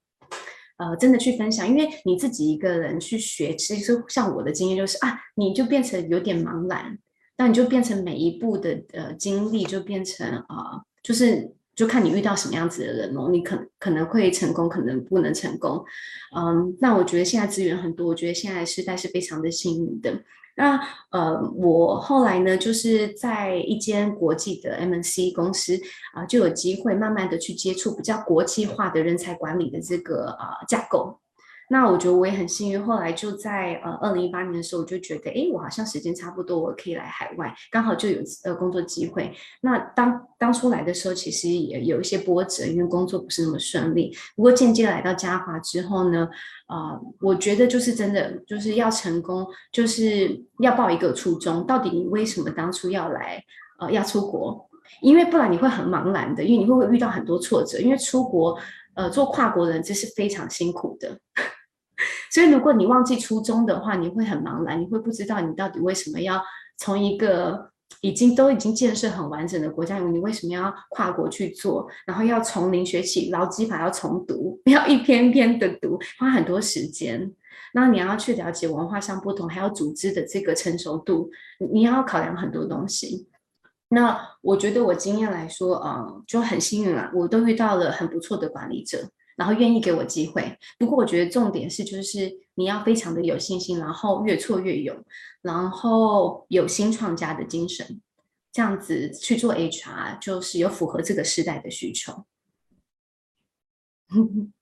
[0.78, 6.98] 呃，真的去分享，因为你自己一个人去学，其实像我的经验就是啊，你就变成有点茫然，
[7.36, 15.84] 那你就变成每一步的呃经历就变成啊、就是就看你遇到什么样子的人哦，你可可能会成功，可能不能成功，
[16.34, 20.22] 嗯，那我觉得现在资源很多，我觉得现在时代是非常的幸运的。
[20.60, 20.78] 那
[21.10, 25.80] 呃，我后来呢，就是在一间国际的 MNC 公司
[26.12, 31.18] 啊、就有机会慢慢的去接触比较国际化的人才管理的这个啊、架构。
[31.72, 39.32] 那我觉得我也很幸运，后来就在呃二零一八年的时候，我就觉得，哎，我好像时间差不多，我可以来海外，刚好就有呃工作机会。
[39.60, 44.12] 那当当初来的时候，其实也有一些波折，因为工作不是那么顺利。
[44.34, 46.28] 不过间接来到嘉华之后呢，
[46.66, 53.40] 啊、呃，我觉得就是真的就是要成功，就是要抱一个初衷，到底你为什么当初要来，
[53.78, 54.68] 呃，要出国？
[55.02, 57.78] 因为不然你会很茫然的，因为你会遇到很多挫折？
[57.78, 58.58] 因为出国，
[58.94, 61.16] 呃，做跨国人这是非常辛苦的。
[62.30, 66.42] 所以如果你忘记初衷的话，你会很茫然，你会不知道你到底为什么要
[66.78, 71.88] 从一个已经都已经建设很完整的国家，你为什么要跨国去做？
[72.06, 77.32] 然后要从零学起，劳基法要重读，要一篇篇的读，花很多时间。
[77.72, 81.30] 那你要去了解文化上不同，还有组织的这个成熟度，
[81.72, 83.28] 你要考量很多东西。
[83.90, 89.08] 那我觉得我经验来说，嗯，就很幸运了，我都遇到了很不错的管理者，
[89.40, 90.54] 然后愿意给我机会。
[90.78, 95.02] 不过我觉得重点是，就是你要非常的有信心，然后越挫越勇，
[95.40, 98.02] 然后有新创家的精神，
[98.52, 102.26] 这样子去做 HR，就是有符合这个时代的需求。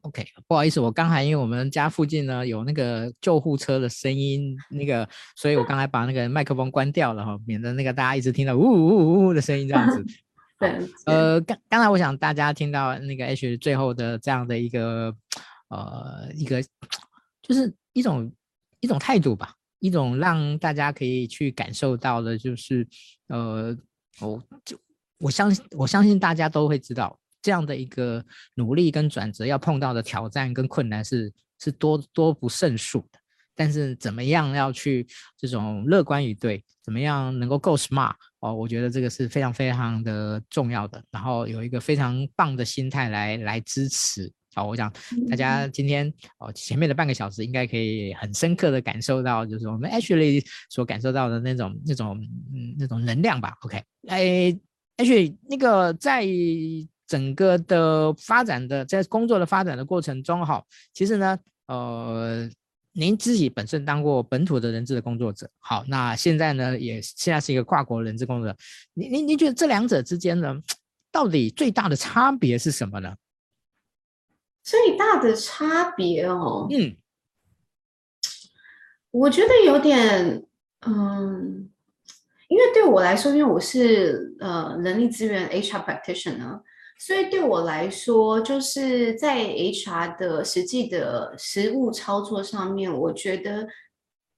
[0.00, 10.04] OK，不好意思，我刚才因为我们家附近呢有那个救护车的声音，那个，所以我刚才把那个麦克风关掉了哈，免得那个大家一直听到呜呜呜呜的声音这样子。
[10.64, 15.14] 对，呃，刚刚才我想大家听到那个 H 最后的这样的一个
[15.68, 16.62] 呃一个，
[17.42, 18.32] 就是一种
[18.80, 22.86] 一种态度吧，一种让大家可以去感受到的，就是
[23.28, 23.76] 呃，
[24.20, 24.78] 我就
[25.18, 27.18] 我相信我相信大家都会知道。
[27.42, 28.24] 这样的一个
[28.54, 33.18] 努力跟转折，要碰到的挑战跟困难是是多多不胜数的。
[33.54, 41.02] 但是怎么样要去这种乐观以对，怎么样能够够 smart 哦，我觉得这个是非常非常的重要的。
[41.10, 44.32] 然后有一个非常棒的心态来来支持。
[44.54, 44.92] 好，我想
[45.28, 52.18] 大家今天哦前面的半个小时应该可以很深刻的感受到，就是我们 actually 所感受到的那种那种
[52.52, 53.52] 嗯那种能量吧。
[53.62, 54.56] OK，哎
[54.96, 56.26] ，actually 那个在。
[57.06, 60.64] 整个的发展的在工作的发展的过程中，哈，
[60.94, 62.48] 其实呢，呃，
[62.96, 68.56] 您自己本身当过本土的人资的工作者，好，那现在呢，也现在是一个跨国人资工作者，
[68.94, 70.56] 您您您觉得这两者之间呢，
[71.10, 73.16] 到底最大的差别是什么呢？
[74.62, 76.96] 最大的差别哦，嗯，
[79.10, 80.44] 我觉得有点，
[80.86, 81.68] 嗯，
[82.46, 86.62] 因为对我来说，因为我是呃人力资源 HR practitioner。
[86.98, 93.68] 所以对我来说，就是在 HR 的实际的实务操作上面，我觉得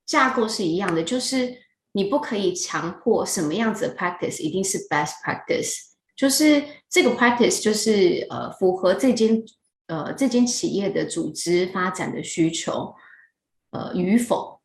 [0.05, 1.57] 架构是一样的，就是
[1.93, 5.77] 你不可以强迫什么样子的 practice 一定是 best practice，
[6.17, 9.43] 就是这个 practice 就是呃符合这间
[9.87, 12.95] 呃这间企业的组织发展的需求
[13.71, 14.61] 呃与否。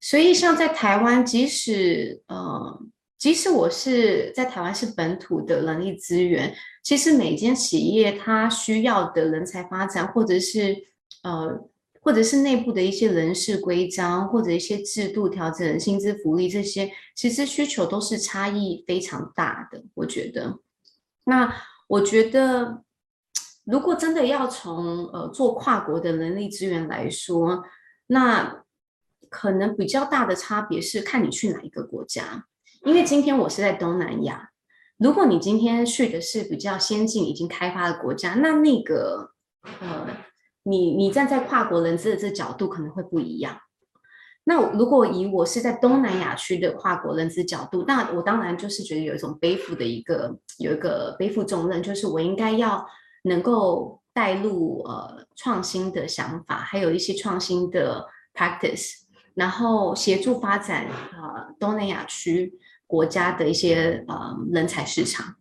[0.00, 2.80] 所以像在台湾，即使呃。
[3.18, 6.54] 即使我是在台湾是本土的人力资源，
[6.86, 10.86] 其实每间企业它需要的人才发展，或者是
[11.24, 11.68] 呃，
[12.00, 19.82] 或者是内部的一些人事规章，或者一些制度调整、薪资福利这些，其实需求都是差异非常大的。
[19.94, 20.60] 我觉得，
[21.24, 21.52] 那
[21.88, 22.84] 我觉得，
[23.64, 27.64] 如果真的要从呃做跨国的人力资源来说，
[28.06, 28.62] 那
[29.28, 32.46] 可能比较大的差别是看你去哪一个国家。
[32.84, 34.50] 因为今天我是在东南亚，
[34.98, 39.32] 如果你今天去的是比较先进、已经开发的国家，那那个
[39.80, 40.08] 呃，
[40.62, 43.58] 你你站在跨国人资的这角度可能会不一样。
[44.44, 52.86] 那如果以我是在东南亚区的跨国人资角度，那我当然就是觉得有一种背负的一个有一个背负重任，就是我应该要
[53.24, 58.92] 能够带入呃创新的想法，还有一些创新的 practice，
[59.34, 62.58] 然后协助发展呃东南亚区。
[62.86, 65.34] 国家的一些呃人才市场，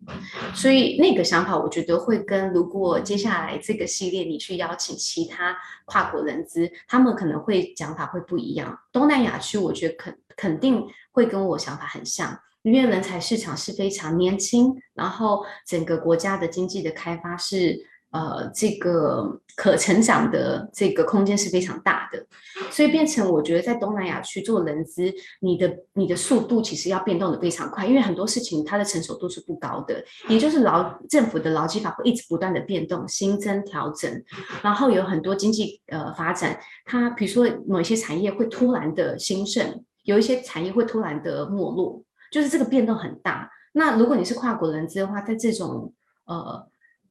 [0.54, 5.56] 所以那个想法，我觉得会跟如果接下来这个系列你去邀请其他
[5.86, 8.80] 跨国人资，他们可能会讲法会不一样。
[8.92, 17.86] 东南亚区，我觉得肯肯定会跟我想法很像，因为人才市场是非常年轻，然后整个国家的经济的开发是。
[18.12, 22.26] 呃，这个可成长的这个空间是非常大的，
[22.72, 34.24] 所以变成我觉得在东南亚去做人资，你的你的速度其实要变动的非常快，因为很多事情它的成熟度是不高的，也就是劳政府的劳基法会一直不断的变动、新增、调整，
[34.62, 42.02] 然后有很多经济呃发展，它比如说某些产业会突然的兴盛，有一些产业会突然的没落，
[42.32, 43.52] 就是这个变动很大。
[43.74, 45.94] 那如果你是跨国人资的话，在这种
[46.24, 46.66] 呃。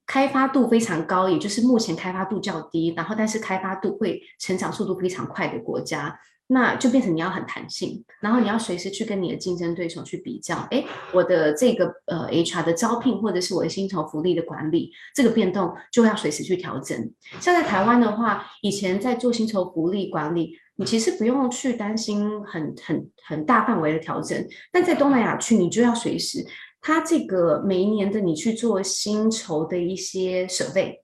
[0.06, 10.56] 开发度非常高，也就是目前开发度较低，然后但是开发度会成长速度非常快的国家，那就变成你要很弹性，然后你要随时去跟你的竞争对手去比较。
[10.70, 17.10] 哎，我的这个呃 HR 的招聘或者是我的薪酬福利的管理，这个变动就要随时去调整。
[17.40, 26.44] 像在台湾的话，以前在做薪酬福利管理，你其实不用去担心很很很大范围的调整，但在东南亚区，你就要随时，
[26.84, 30.98] 它这个每一年的你去做薪酬的一些 survey。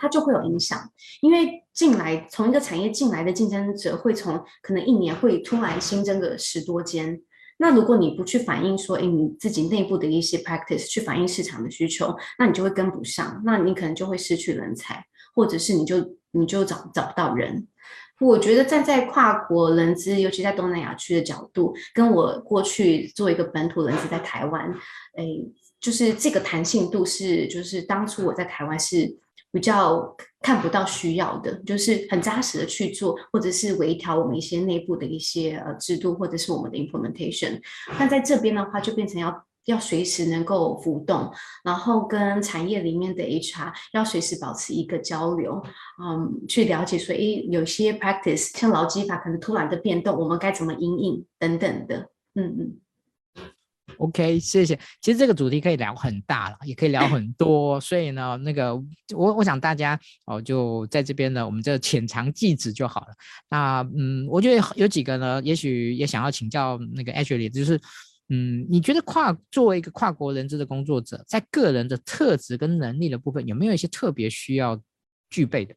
[0.00, 0.78] 它就会有影响，
[1.20, 7.20] 因为进来从一个产业进来的竞争者会从可能一年会突然新增个十多间，
[7.58, 17.68] 那如果你不去反映说，哎，你自己内部的一些 practice 去反映市场的需求，那你就会跟不上，那你可能就会失去人才，或者是你就你就找找不到人。
[18.26, 24.70] 我觉得站在跨国人资，尤其在东南亚区的角度，跟我过去做一个本土人资在台湾，
[25.16, 25.24] 哎，
[25.80, 29.18] 就是这个弹性度是，就是当初我在台湾是。
[29.54, 37.60] 比较看不到需要的，就是很扎实的去做，或者是微调我们一些内部的一些呃制度，或者是我们的 implementation。
[37.96, 41.30] 但在这边的话，就变成要要随时能够浮动，
[41.62, 45.62] 然后跟产业里面的 HR 要随时保持一个交流，
[46.02, 52.80] 嗯，去了解说，诶，有些 practice 像劳基法可能突然的变动，我们该怎么因应等等的，嗯嗯。
[53.98, 54.76] OK，谢谢。
[55.00, 57.78] 其实这个主题可以聊很大了，也可以聊很多。
[57.80, 58.74] 所以呢，那个
[59.14, 63.06] 我我想大家哦，就在这边呢，我们这浅尝即止就好了。
[63.48, 67.80] 那嗯，我觉得有几个呢，也许也想要请教那个 Ashley，就是
[68.28, 74.80] 嗯，你觉得跨作为一个跨国人资的工作者，在个人的特质跟能力的部分，有没有一些特别需要
[75.28, 75.74] 具备的？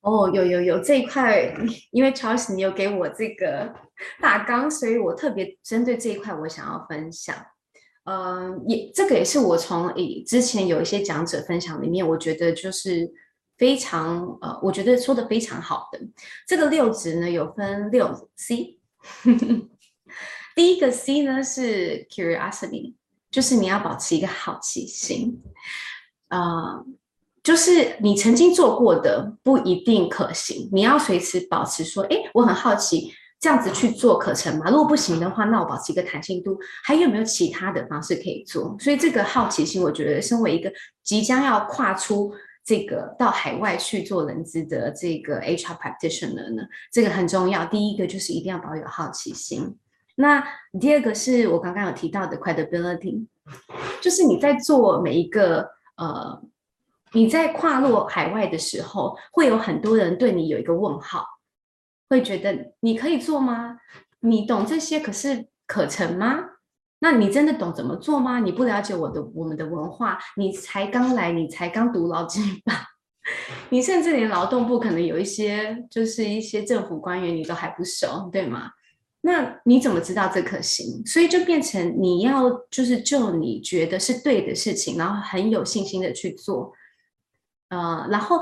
[0.00, 1.54] 哦，有有有这一块，
[1.90, 3.74] 因为 Charles 你有给我这个
[4.20, 7.36] 大纲，所以我特别针对这一块，我想要分享。
[8.04, 13.12] 呃，也这个也是我从以之前有一些讲者分享里面，我觉得就是
[13.58, 16.00] 非常呃，我觉得说的非常好的。
[16.48, 18.78] 这个六值呢，有分六 C，
[20.60, 22.92] 第一个 C 呢是 Curiosity，
[23.30, 25.42] 就是你要保持一个好奇心，
[26.28, 26.84] 啊、
[27.42, 34.68] 就是你曾经做过的不一定可行，你要随时保持说，哎，我很好奇，这样子去做可成吗？
[34.68, 38.76] 如果不行的话，那我保持一个弹性度，还有没有其他的方式可以做？
[38.78, 40.70] 所以这个好奇心，我觉得身为一个
[41.02, 47.64] 即将要跨出这个到海外去做人资的这个 HR practitioner 呢，这个很重要。
[47.64, 49.78] 第一个就是一定要保有好奇心。
[50.20, 50.46] 那
[50.78, 53.26] 第二个是我刚刚有提到的 credibility，
[54.00, 56.42] 就是你在做每一个呃。
[57.12, 61.26] 你在跨入海外的时候，会有很多人对你有一个问号，
[62.08, 63.78] 会觉得你可以做吗？
[64.20, 66.38] 你懂这些，可是可成吗？
[67.00, 68.38] 那你真的懂怎么做吗？
[68.38, 72.86] 你不了解我的我们的文化，你才刚来，你才刚读劳基法，
[73.70, 78.70] 你甚至连劳动部可能有一些就是一些政府官员你都还不熟，对吗？
[79.22, 81.06] 那你怎么知道这可行？
[81.06, 86.72] 所以就变成你要就是就你觉得是对的事情，然后很有信心的去做。
[87.68, 88.40] 呃，然后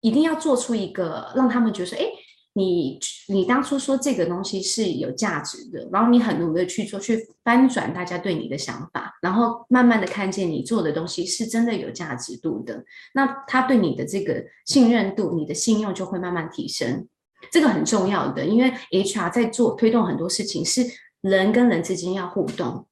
[0.00, 2.04] 一定要做出一个让他们觉得说，哎，
[2.52, 2.98] 你
[3.28, 17.08] 你当初说这个东西是有价值的，然后你很努力的去做，去翻转大家对你的想法，然后慢慢的看见你做的东西是真的有价值度的，那他对你的这个信任度、你的信用就会慢慢提升，
[17.50, 20.86] 这个很重要的，因为 HR 在做推动很多事情是
[21.20, 22.86] 人跟人之间要互动，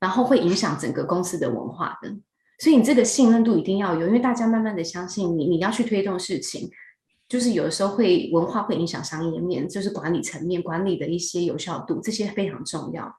[0.00, 2.16] 然后会影响整个公司的文化的。
[2.60, 6.70] 所以你这个信任度一定要有，因为大家慢慢的相信你，你要去推动事情，
[7.28, 13.16] 就是有的时候会文化会影响商业面，就是管理层面管理的一些有效度，这些非常重要。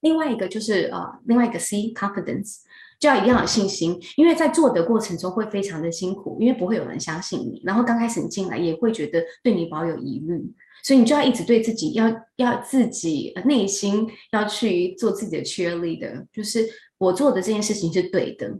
[0.00, 2.58] 另外一个就是呃，另外一个 C confidence
[2.98, 10.42] 就要一定要有信心，因为在做的过程中会非常的辛苦，因为不会有人相信你，然后刚开始你进来也会觉得对你保有疑虑，
[10.82, 16.66] 所以你就要一直对自己要要自己内心要去做自己的 chili 的就是。
[16.98, 18.50] 我做的这件事情是对的，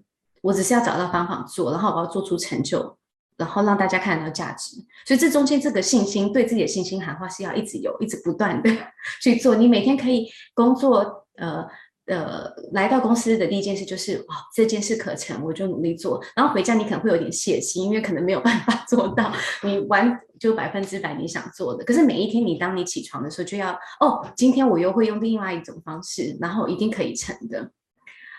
[0.42, 2.94] 我只是要找到方法做，然后我要做出成就，
[3.38, 4.76] 然后让大家看到价值。
[5.06, 8.70] 所以这中间这个信心，对自己的信心喊话是要一直有，一直不断的
[9.22, 9.56] 去做。
[9.56, 11.66] 你每天可以工作，呃
[12.06, 16.22] 呃，来到公司的第一件事就是，哇，这件事可成，我就努力做。
[16.36, 19.32] 然后回家你可能会有点泄气，因为可能没有办法 做到
[19.62, 21.84] 你完就百分之百你想做的。
[21.84, 27.70] 可是每一天你当你起床的时候，就要哦，今天我又会用另外一种方式，然后一定可以成的。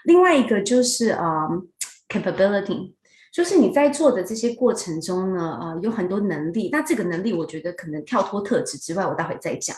[0.06, 2.94] 另外一个就是呃、um，capability，
[3.34, 6.70] 就是你在做的这些过程中呢，呃，有很多能力。
[6.72, 9.76] 那这个能力，我觉得可能跳脱特质之外，我待会再讲。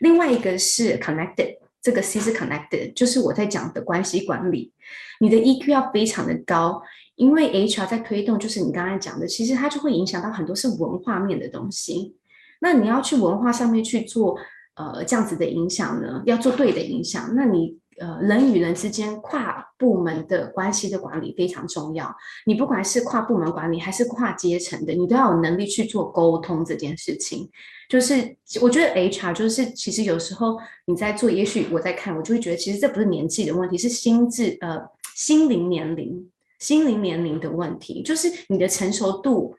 [0.00, 4.72] 另外一个是 connected，这个 C 是 connected，就是我在讲的关系管理。
[5.20, 6.82] 你的 EQ 要非常的高，
[7.14, 12.16] 因为 HR 在推动，就是你刚才讲的，其实它就会影响到很多是文化面的东西。
[12.60, 14.38] 那你要去文化上面去做
[14.76, 17.78] 呃这样子的影响呢，要做对的影响，那你。
[17.98, 22.14] 呃，人与人之间跨部门的关系的管理非常重要。
[22.46, 27.50] 你不管是跨部门管理还是跨阶层的，你都要有能力去做沟通这件事情。
[27.88, 34.80] 就是我觉得 HR 就是其实有时候你在做，也许我在看，我就会觉得其实这不是年纪的问题，是心智呃
[35.14, 39.54] 心灵年龄心灵年龄的问题，就是你的成熟度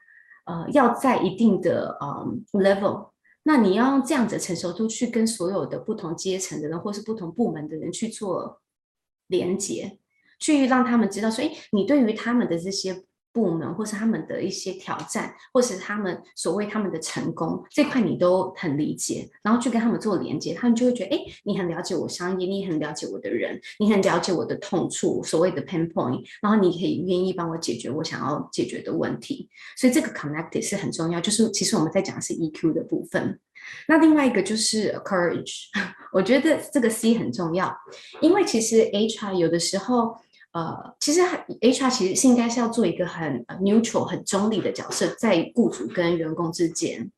[0.45, 3.09] 呃要在一定的呃 level。
[3.47, 8.61] 那你要用这样子的成熟度去跟所有的不同阶层的人，或是不同部门的人去做
[9.27, 9.99] 连接，
[10.39, 13.05] 去让他们知道说，哎，你对于他们的这些。
[13.35, 29.49] 部门或是他们的一些挑战，或是他们所谓他们的成功这块，你都很理解，然后去跟他们做连接，他们就会觉得，哎，你很了解我商业，你很了解我的人，你很了解我的痛处，所谓的 pain point，然后你可以愿意帮我解决我想要解决的问题。
[29.75, 33.37] 所以这个 connected 是很重要，就是其实我们在讲的是 EQ 的部分。
[33.89, 35.65] 那另外一个就是 courage，
[36.13, 37.75] 我觉得这个 C 很重要，
[38.21, 40.15] 因为其实 HR 有的时候。
[40.55, 41.19] 呃，其实
[41.59, 47.11] HR 其实是应该是要做一个很 neutral、很中立的角色，在雇主跟员工之间。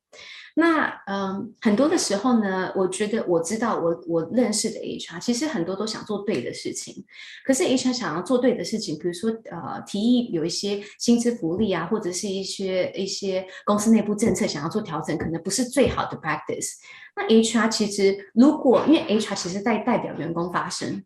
[0.56, 7.04] 那嗯、很多的时候呢，我觉得我知道我我认识的 HR，其实很多都想做对的事情。
[7.46, 16.72] 可是 HR 想要做对的事情，比如说呃，提议有一些薪资福利啊，或者是一些一些公司内部政策想要做调整，可能不是最好的 practice。
[17.14, 21.04] 那 HR 其实如果因为 HR 其实在代表员工发声。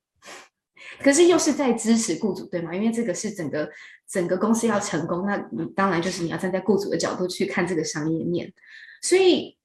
[1.01, 2.75] 可是又是在支持雇主，对吗？
[2.75, 3.69] 因为这个是整个
[4.09, 8.53] 整个公司要成功，那你当然就是你要站在雇主的角度去看这个商业面，
[9.01, 9.57] 所以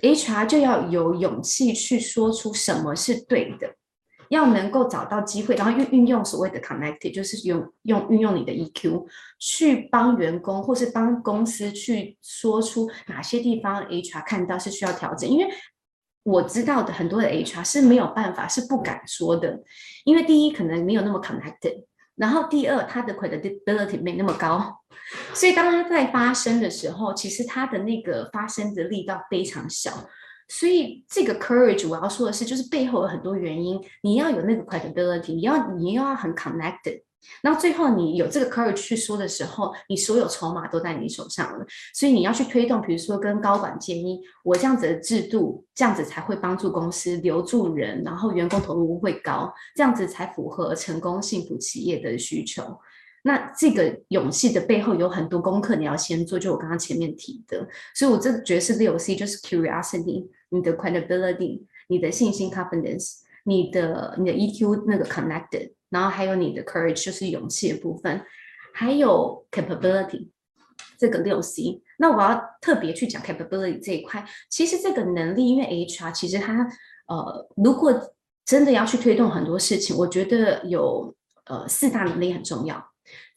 [0.00, 3.74] HR 就要有勇气去说出什么是对的，
[4.28, 9.06] 要能够找到机会，然后运运用所谓的 connected，就是用用运用你的 EQ
[9.38, 15.52] 去帮员工或是帮公司去说出哪些地方 HR 看到是需要调整，因为。
[16.24, 19.60] 我知道的很多的 HR 是没有办法，是不敢说的，
[20.04, 24.80] 因为第一可能没有那么 connected，然后第二他的 credibility 没那么高，
[25.34, 29.92] 所以当他在发声的时候，其实他的那个发声的力道非常小，
[30.48, 37.02] 所以这个 courage 我要说的是，就是背后有很多原因，你要有那个 credibility，你要你要很 connected。
[37.42, 41.64] 那最后你有这个 courage 去说的时候，你所有筹码都在你手上了，
[41.94, 52.78] 所以你要去推动，比如说跟高管建议，我这样子的制度，这样子才会帮助公司留住人，然后员工投入会高，这样子才符合成功幸福企业的需求。
[53.24, 65.70] 那这个勇气的背后有很多功课你要先做，就我刚刚前面提的，所以我这个觉得是六 C，就是 curiosity，你的 credibility，你的信心 confidence，你的你的 EQ 那个 connected。
[65.92, 68.24] 然后还有你的 courage，就是勇气的部分，
[68.74, 70.30] 还有 capability
[70.98, 71.82] 这个六 C。
[71.98, 74.26] 那我要特别去讲 capability 这一块。
[74.50, 76.66] 其实这个能力，因为 HR 其实他
[77.06, 77.92] 呃，如果
[78.44, 81.14] 真的要去推动很多事情，我觉得有
[81.44, 82.91] 呃四大能力很重要。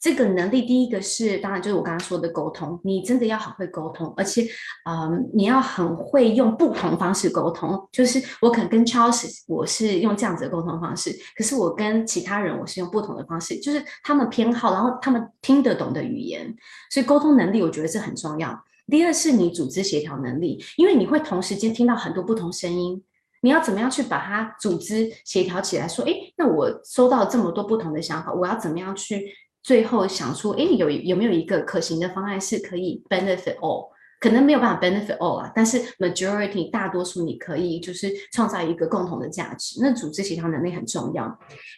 [0.06, 4.46] 这个能力，第一个是，当然就是我刚刚说的沟通，你真的要很会沟通，而且，
[4.88, 7.88] 嗯，你要很会用不同方式沟通。
[7.90, 16.54] 就是我可能跟 Charles，我是用这样子的沟通方式，可是我跟其他人，我是用不同的方式，就是他们偏好，然后他们听得懂的语言，
[16.88, 18.56] 所以沟通能力我觉得是很重要。
[18.86, 23.02] 第二是你组织协调能力，因为你会同时间听到很多不同声音，
[23.40, 25.88] 你要怎么样去把它组织协调起来？
[25.88, 29.34] 说，诶，那我收到这么多不同的想法，我要怎么样去？
[29.66, 33.88] 最后想出，哎，有有没有一个可行的方案是可以 benefit all？
[34.20, 39.80] 可能没有办法 benefit all 啊，但是 majority 大多数你可以就是创造一个共同的价值。
[39.82, 41.24] 那组织协调能力很重要。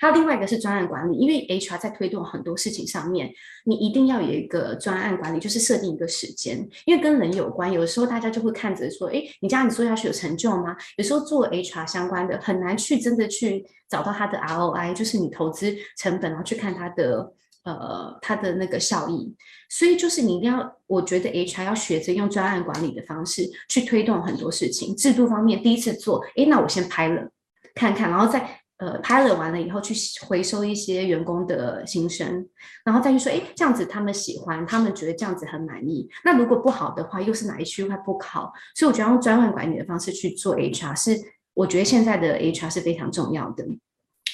[0.03, 3.33] 还有另外一个是专案管理，因为 HR 在推动很多事情上面，
[3.65, 7.73] 你一定要有一个专案管理，就是设定一个时间，因为跟人有关。
[7.73, 10.77] 有的时候大家就会看着说，哎，你这样你做下去有成就吗？
[10.99, 17.33] 有时候做 HR 相关的很难去真的去找到它的 ROI，就是你投资成本，然后去看它的。
[17.65, 19.35] 呃，它的那个效益，
[19.69, 24.97] 所以就是你一定要，我觉得 HR 要学着用专案管理的方式去推动很多事情。
[24.97, 27.29] 制度方面，第一次做，诶，那我先拍了
[27.75, 29.95] 看看，然后再呃拍了完了以后去
[30.27, 32.49] 回收一些员工的心声，
[32.85, 36.09] 然后再去说，诶，这样子他们喜欢，他们觉得这样子很满意。
[36.25, 38.53] 那如果不好的话，又是哪一区块不好？
[38.75, 41.21] 所以我觉得用专案管理的方式去做 HR 是，
[41.53, 43.67] 我觉得现在的 HR 是非常重要的。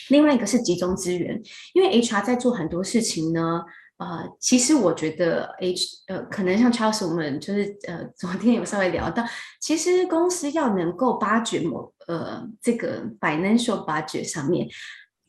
[0.08, 1.40] 另外一个是集中资源，
[1.72, 3.62] 因为 HR 在做很多事情呢，
[3.98, 9.24] 呃，其实我觉得 H 呃，可能像 Charles 我们就是呃，昨天有稍微聊到，
[9.60, 14.68] 其实公司要能够挖掘某呃这个 financial budget 上面，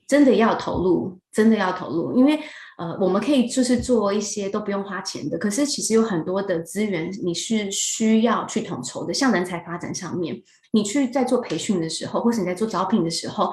[0.07, 2.39] 真的要投入，真的要投入，因为
[2.78, 10.36] 呃，我们可以就是做一些都不用花钱的，可是其实有很多的资源你是需要去统筹的，像人才发展上面，
[10.71, 13.49] 你去在做培训的时候，或是你在做招聘的时候，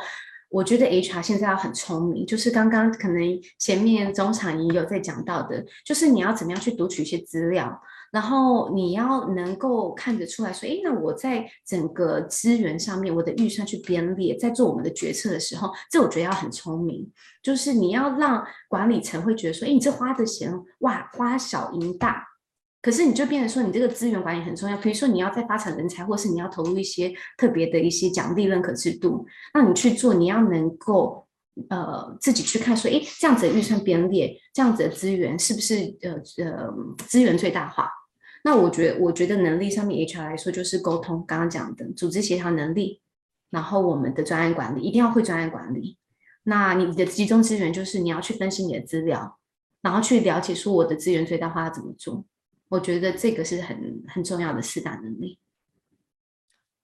[0.53, 7.80] 我觉得 HR 现在要很聪明，就是刚刚可能前面中场也有在讲到的，就是你要怎么样去读取一些资料。
[8.12, 17.11] 然后你要能够看得出来说，诶，那我在整个资源上面，我的预算去编列，在做我们的决策的时候，这我觉得要很聪明，
[17.42, 22.22] 就是你要让管理层会觉得说，诶，你这花的钱，哇，花小赢大，
[22.83, 24.76] 可是你就变成说，你这个资源管理很重要。
[24.76, 29.24] 比如说你要在发展人才，或是你要投入一些特别的一些奖励认可制度，
[29.55, 31.26] 那你去做，你要能够
[31.68, 36.14] 呃自己去看说，诶，这样子的预算编列，这样子的资源是不是呃
[36.45, 36.74] 呃
[37.07, 37.89] 资源最大化？
[38.43, 43.01] 那我觉得，我觉得能力上面，HR 来说就是沟通，刚刚讲的组织协调能力，
[43.51, 45.97] 然后我们的专案管理一定要会专案管理。
[46.43, 49.39] 那你的集中资源就是你要去分析你的资料，
[49.80, 52.24] 然后去了解说我的资源最大化要怎么做。
[52.72, 55.38] 我觉得这个是很很重要的四大能力。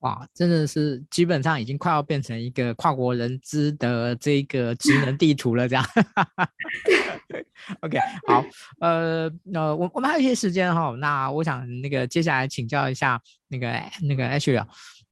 [0.00, 5.84] 哇，真的是基本上已经快要变成一个跨国人资的这个职能地图了，这样。
[7.80, 8.44] OK， 好，
[8.80, 13.18] 呃，那我我们还有一些时间哈，那我想那个接下来请教一下
[13.48, 13.72] 那个
[14.02, 14.62] 那个 Ashley，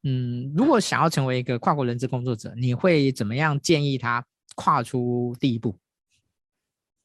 [0.03, 4.23] 嗯，如果想要成为一个跨国人资工作者，你会怎么样建议他
[4.55, 5.75] 跨出第一步？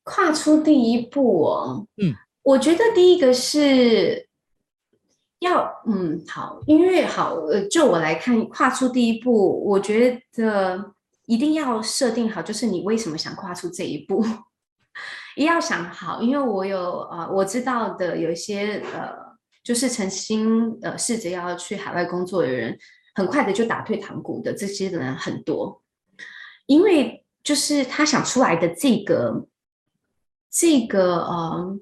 [0.03, 2.13] 跨出第一步哦，嗯，
[2.43, 4.27] 我觉得第一个是。
[5.41, 10.93] 要嗯好，因为好呃，就我来看，跨出第一步，我觉得
[11.25, 14.23] 一定要设定好，就是你为什么想跨出这一步，
[15.35, 16.21] 一定要想好。
[16.21, 19.11] 因为我有呃，我知道的有一些呃，
[19.63, 22.77] 就是曾经呃试着要去海外工作的人，
[23.15, 25.81] 很快的就打退堂鼓的这些人很多，
[26.67, 29.47] 因为就是他想出来的这个
[30.51, 31.79] 这个呃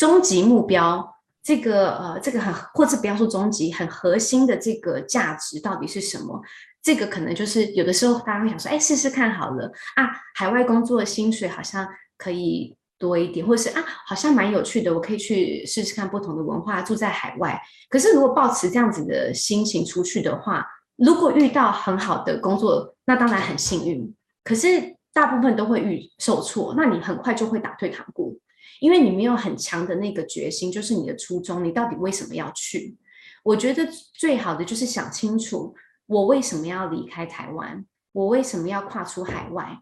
[0.00, 1.14] 终极目标。
[1.42, 6.40] 这个呃，这个很，或者不要说终极，很核心的这个价值到底是什么？
[6.82, 11.86] 这个可能就是有的时候大家会想说，哎，试试看好了啊，海外工作的薪水好像
[12.16, 17.60] 可以多一点，或者是啊，好像蛮有趣的，我可以去试试看不同的文化，住在海外。
[17.90, 24.14] 可是如果抱持这样子的心情出去的话，如果遇到很好的工作，那当然很幸运。
[24.44, 28.38] 可是大部分都会遇受挫，那你很快就会打退堂鼓。
[28.80, 32.96] 因为你没有很强的那个决心，就是你的初衷，你到底为什么要去？
[33.42, 35.74] 我觉得最好的就是想清楚，
[36.06, 37.84] 我为什么要离开台湾？
[38.12, 39.78] 我为什么要跨出海外？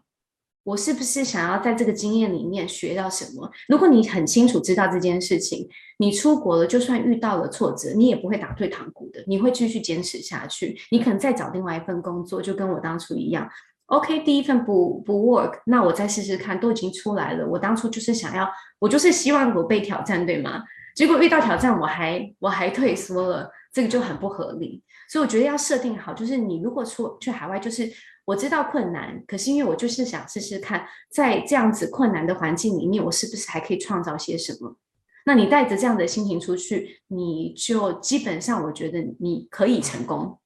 [0.63, 3.49] 我是不是想要在这个经验里面学到什么？
[3.67, 10.77] 如果你很清楚知道这件事情，你出国了，就算遇到了挫折，你也不会打退堂鼓的，你会继续坚持下去。
[10.91, 13.49] 你可能再找另外一份工作，就跟我当初一样。
[13.89, 17.47] OK，第一份不不 work，那我再试试看，都已经出来了。
[17.47, 20.63] 我当初就是想要，我就是希望我被挑战，对吗？
[20.95, 24.83] 结果遇到挑战，我还我还退缩了，这个就很不合理。
[25.09, 27.91] 所以我觉得要设定好，就是你如果出去海外，就是
[28.25, 34.77] 我知道困难，可是因为我就是想试试看，在这样子困难的环境里面，我是不是还可以创造些什么？
[35.25, 40.39] 那你带着这样的心情出去，你就基本上我觉得你可以成功，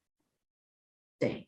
[1.18, 1.46] 对。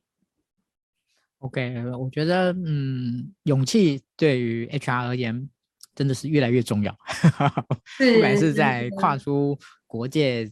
[1.47, 5.49] OK，我觉得，嗯，勇气对于 HR 而言
[5.95, 6.93] 真的是越来越重要。
[7.99, 10.51] 不管是在跨出国界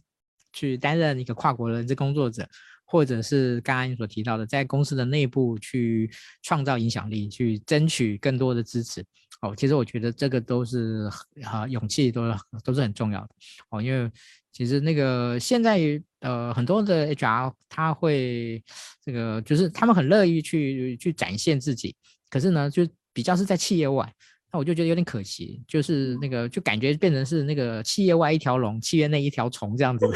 [0.53, 2.47] 去担任一个跨国人资工作者，
[2.85, 6.09] 或者是刚刚你所提到的，在公司的内部去
[6.41, 9.03] 创造影响力，去争取更多的支持。
[9.41, 11.09] 哦，其实我觉得这个都是
[11.43, 12.33] 啊，勇气都
[12.63, 13.29] 都是很重要的。
[13.69, 14.09] 哦，因为
[14.55, 16.01] 其实那个现在。
[16.21, 18.63] 呃，很多的 HR 他会
[19.03, 21.95] 这个，就是他们很乐意去去展现自己，
[22.31, 22.81] 可是呢，就
[23.13, 24.11] 比较是在企业外，
[24.51, 30.07] 那我就觉得有点可惜，就是那个就感觉变成是那个企业外一条龙，企业内一条虫这样子。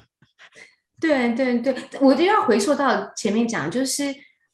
[0.98, 4.04] 对对对，我就要回溯到前面讲，就是。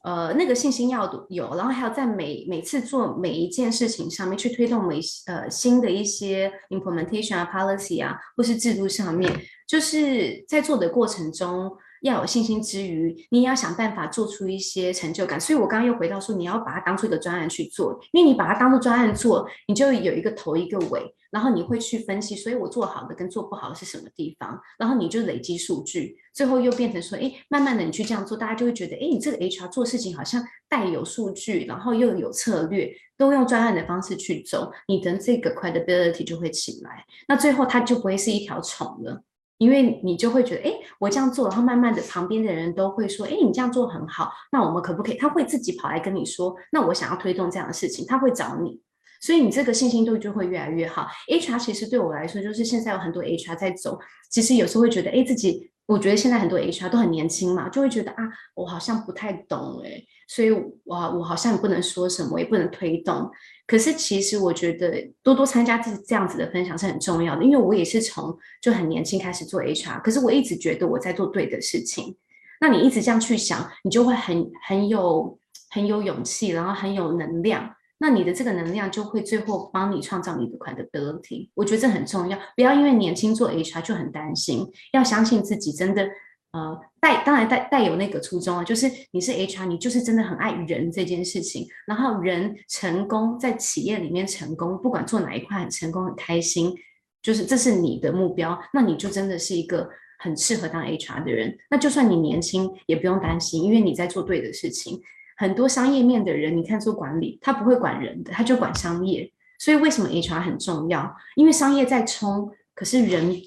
[0.05, 9.31] 呃，那个信心要有，然后还有在每每次做每一件事情上面去推动每呃新的一些 implementation 啊、policy 啊，或是制度上面，
[9.67, 11.75] 就是在做的过程中
[12.05, 15.39] 要有信心之余，你也要想办法做出一些成就感。
[15.39, 21.13] 所以我刚刚又回到说，你要把它当做一个专案去做，因为你把它当做专案做，你就有一个头一个尾。
[21.31, 39.21] 然后你会去分析，所以我做好的跟做不好的是什么地方，然后你就累积数据，最后又变成说，哎，慢慢的你去这样做，大家就会觉得，哎，你这个 HR 做事情好像带有数据，然后又有策略，都用专案的方式去走，你的这个 credibility 就会起来，那最后它就不会是一条虫了，
[39.57, 45.17] 因为你就会觉得，哎，我这样做，然后慢慢的旁边的人都会说，哎，你这样做很好，那我们可不可以？
[45.17, 48.81] 他会自己跑来跟你说，那我想要推动这样的事情，他会找你，
[49.21, 51.07] 所以你这个信心度就会越来越好。
[51.27, 53.97] HR 其实对我来说，就是现在有很多 HR 在走，
[54.29, 58.23] 其实有时候会觉得，哎，自己，我觉得现在很多 HR 都很年轻嘛，就会觉得啊，
[58.55, 63.29] 我好像不太懂，哎，所以我我好像也不能说什么，也不能推动。
[63.67, 72.17] 可是其实我觉得多多参加这这样子的分享是很重要的，因为我也是从就很年轻开始做 HR，可是我一直觉得我在做对的事情。
[72.61, 75.37] 那你一直这样去想，你就会很很有
[75.69, 77.69] 很有勇气，然后很有能量。
[78.05, 81.49] 那你的这个能量就会最后帮你创造你的 credibility。
[81.55, 86.07] 我觉得这很重要，不要因为年轻做 HR 就很担心，要相信自己真的。
[86.51, 91.67] 呃，带当然带带有那个初衷啊，就是你是 HR，你就是真的很爱人这件事情。
[91.87, 96.75] 然后人成功在企业里面成功，不管做哪一块很成功很开心，
[97.23, 99.89] 就是这是你的目标，那你就真的是一个
[100.19, 101.57] 很适合当 HR 的人。
[101.71, 105.01] 那就算你年轻也不用担心，因为你在做对的事情。
[105.35, 109.31] 很多商业面的人，你看做管理，他不会管人的，他就管商业。
[109.59, 111.15] 所以为什么 HR 很重要？
[111.35, 113.41] 因为商业在冲，可是人。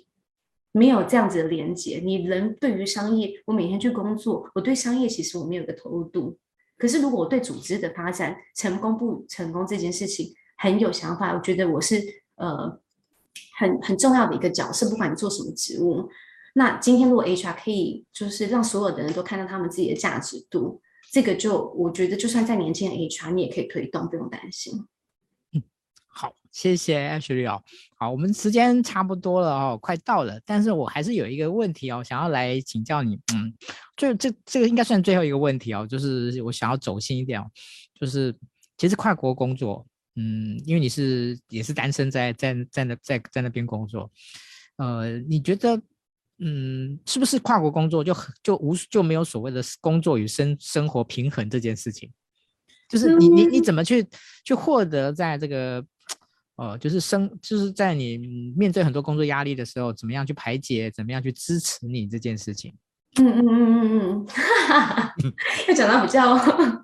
[0.70, 6.38] 没有这样子的连接，你人对于商业，我每天去工作，我对商业其实我没有个投入度。
[6.76, 12.00] 可是如果我对组织的发展成功不成功这件事情很有想法，我觉得我是
[12.36, 12.78] 呃
[13.58, 16.08] 很很重要的一个角色，不管你做什么职务。
[16.54, 20.80] 那今天如果 HR 可以就是让所有的人都看到他们自己的价值度，
[21.10, 24.86] 这个就我觉得就算在年轻的 HR 你也可以推动，不用担心。
[25.52, 25.62] 嗯
[26.06, 27.62] 好，谢谢 Ashley 哦。
[27.96, 30.40] 好，我们时间差不多了哦，快到了。
[30.44, 33.14] 但是我还是有一个问题哦，想要来请教你。
[33.34, 33.54] 嗯，
[33.96, 37.48] 就这这个应该算最后一个问题哦，就是我想要走心一点哦，
[38.00, 38.34] 就是
[38.76, 39.86] 其实跨国工作，
[40.16, 44.10] 嗯，因为你是也是单身，在在在那在在那边工作，
[44.76, 45.80] 呃，你觉得，
[46.38, 52.10] 嗯，是不是跨国工作就就无就没有所谓的工作与生生活平衡这件事情？
[52.88, 54.06] 就是你你你怎么去
[54.44, 55.84] 去获得在这个。
[56.60, 58.18] 哦，就是生，就是在你
[58.56, 62.74] 面对很多工作压力的时候，怎么样去排解，怎么样去支持你这件事情。
[63.20, 65.14] 嗯嗯嗯嗯嗯，哈哈，
[65.68, 66.36] 又讲到比较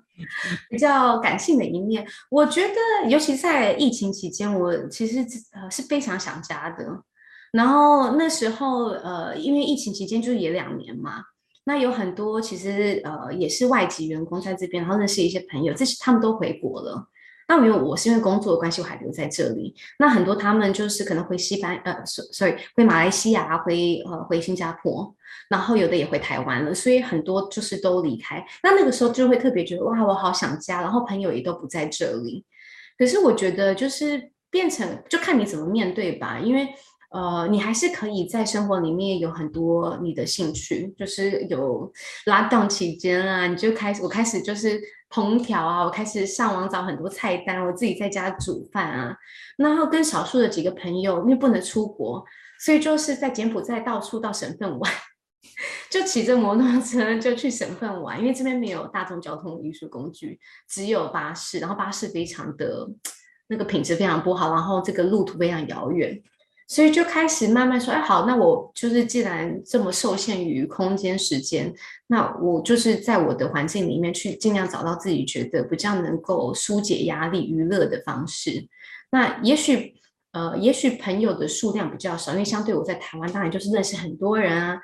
[0.71, 2.07] 比较感性的一面。
[2.31, 5.19] 我觉得，尤其在疫情期间，我其实
[5.51, 6.85] 呃是非常想家的。
[7.55, 11.23] 然后那时候呃，因为疫情期间就是也两年嘛，
[11.63, 17.07] 那有很多其实呃也是外籍员工在这边，然后认识一些朋友，这些他们都回国了。
[17.47, 19.75] 那没有，我是因为工作的关系，我还留在这里。
[19.99, 25.15] 那很多他们就是可能回西班，呃，sorry，回马来西亚，回呃回新加坡，
[25.47, 28.43] 然后有的也回台湾了，所以很多就是都离开。
[28.63, 32.43] 那那个时候就会特别觉得哇，我好想家，然后朋友也都不在这里。
[32.97, 36.67] 可是我觉得就是变成就看你怎么面对吧，因为
[37.15, 41.91] 呃，你还是可以在生活里面有很多你的兴趣，就是有
[42.25, 44.79] 拉档期间啊，你就开始我开始就是。
[45.07, 49.15] 烹调啊，我开始上网找很多菜单，我自己在家煮饭啊。
[49.55, 52.25] 然后跟少数的几个朋友，因为不能出国，
[52.59, 54.91] 所以就是在柬埔寨到处到省份玩，
[55.89, 60.37] 就骑着摩托车就去省份玩，因为这边没有大众交通运输工具，
[60.67, 62.85] 只有巴士，然后巴士非常的
[63.47, 66.21] 那个品质非常不好，然后这个路途非常遥远。
[66.67, 71.71] 所以就开始慢慢说，哎，好，那我就是既然这么受限于空间时间，
[72.07, 78.67] 那我就是在我的环境里面去尽量找到自己觉得比较能够疏解压力、娱乐的方式。
[79.11, 79.93] 那也许，
[80.31, 84.79] 呃，也许朋友的数量比较少，因为相对我在台湾，当然就是认识很多人啊。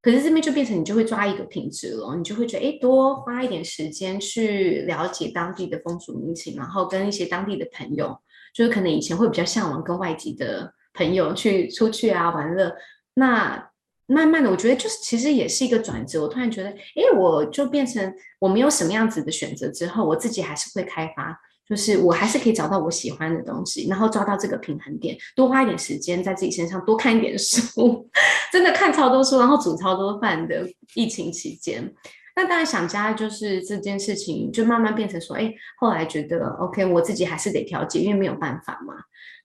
[0.00, 8.18] 可是这边就变成你就会抓一个品质了，你就会觉得，哎，多花一点时间去了解当地的风俗民情，然后跟一些当地的朋友，
[8.54, 10.72] 就是可能以前会比较向往跟外籍的。
[10.98, 12.76] 朋友去出去啊玩乐，
[13.14, 13.70] 那
[14.06, 16.22] 慢慢的，我觉得就是其实也是一个转折。
[16.22, 21.38] 我突然觉得，哎，我就变成我没有什么样子的选择之后，我自己还是会开发，
[21.68, 28.08] 就是我还是可以找到我喜欢的东西，然后抓到这个平衡点，多花一点时间在自己身上，多看一点书，
[28.52, 30.66] 真的看超多书，然后煮超多饭的。
[30.94, 31.94] 疫情期间，
[32.38, 38.94] 那当然想家就是这件事情，就慢慢变成说，哎，后来觉得 OK，我自己还是得调节，因为没有办法嘛。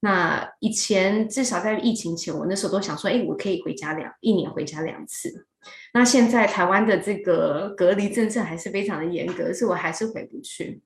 [0.01, 5.47] 那以前至少在疫情前，我那时候都想说，哎，我可以回家两一年回家两次。
[5.91, 10.79] 那现在台湾的这个隔离政策还是非常的严格，所以我还是回不去。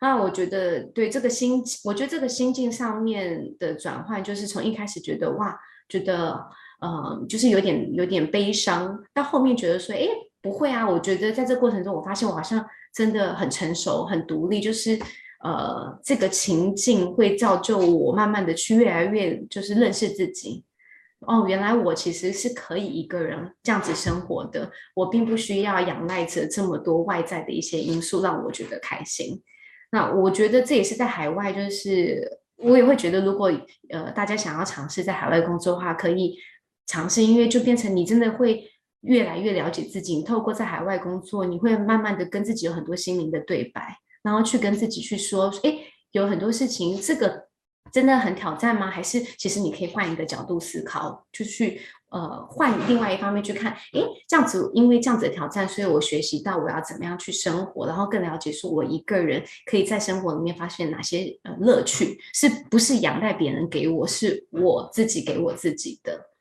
[0.00, 5.54] 那我觉得对这个心，我觉得这个心境上面的转换，就是从一开始觉得哇，
[5.86, 6.48] 觉得
[6.80, 10.08] 呃，就是有点有点悲伤，到后面觉得说，哎，
[10.42, 12.62] 不会啊，我觉得在这过程中，我发现我好像
[12.92, 14.98] 真的很成熟、很独立，就是。
[15.44, 20.64] 呃，这个情境会造就我慢慢的去越来越就是认识自己，
[21.18, 29.42] 哦，原来我其实是可以一个人这样子生活的，我并不需要仰赖着这么多外在的一些因素让我觉得开心。
[29.90, 33.50] 那我觉得这也是在海外，就是我也会觉得，如果
[33.90, 36.36] 呃大家想要尝试在海外工作的话，可以
[36.86, 38.62] 尝试，因为就变成你真的会
[39.02, 40.20] 越来越了解自己。
[40.22, 45.78] 透过在海外工作，你会慢慢的跟自己有很多心灵的对白，然后去跟自己去说，诶，
[46.10, 47.48] 有很多事情这个。
[47.92, 48.90] 真的很挑战吗？
[48.90, 51.78] 还是其实你可以换一个角度思考，就去
[52.08, 66.31] 呃换另外一方面去看，诶，这样子，因为这样子的挑战，所以我学习到我要怎么样去生活，然后更了解说我一个人可以在生活里面发现哪些呃乐趣，是不是仰赖别人给我，是我自己给我自己的。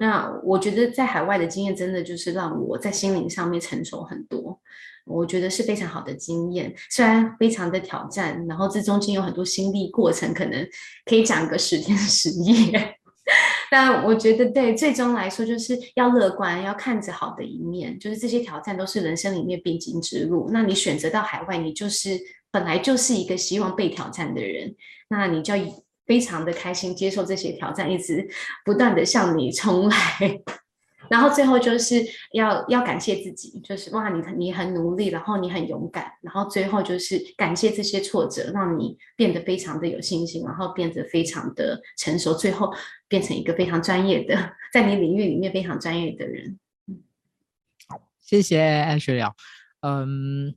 [0.00, 4.58] 那我觉得在海外的经验真的就是让我在心灵上面成熟很多。
[5.04, 10.66] 我觉得是非常好的经验，虽然非常的挑战，然后这中间有很多心力过程，可能
[11.04, 12.96] 可以讲个十天十夜。
[13.70, 17.98] 但我觉得，对，最终来说就是要乐观，要看着好的一面。
[17.98, 20.48] 就是这些挑战都是人生里面必经之路。
[20.52, 22.18] 那你选择到海外，你就是
[22.50, 24.74] 本来就是一个希望被挑战的人，
[25.08, 25.64] 那你就要
[26.10, 28.28] 非常的开心接受这些挑战，一直
[28.64, 29.96] 不断的向你冲来。
[31.08, 42.74] 然后最后就是要要感谢自己，就是哇，你你很努力，然后你很勇敢，然后最后就是感谢这些挫折，让你变得非常的有信心，然后变得非常的成熟，最后
[43.06, 46.58] 变成一个非常专业的，在你领域里面非常专业的人。
[47.86, 49.32] 好，谢谢 Ashley。
[49.82, 50.56] 嗯，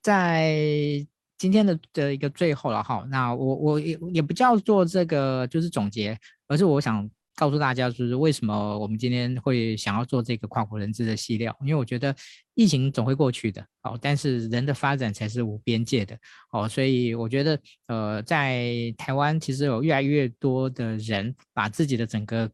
[0.00, 1.04] 在
[1.38, 6.18] 今天的的一个最后了哈，那我我也也不叫做这个就是总结，
[6.48, 7.08] 而是我想。
[7.38, 12.12] 告诉大家，就是为什么我们今天会想要做这个跨国人资的系列，因为我觉得
[12.54, 16.18] 疫情总会过去的，哦，但是人的发展才是无边界的，
[16.50, 22.50] 哦，所以我觉得，呃，在台湾其实有越来越多的人把自己的整个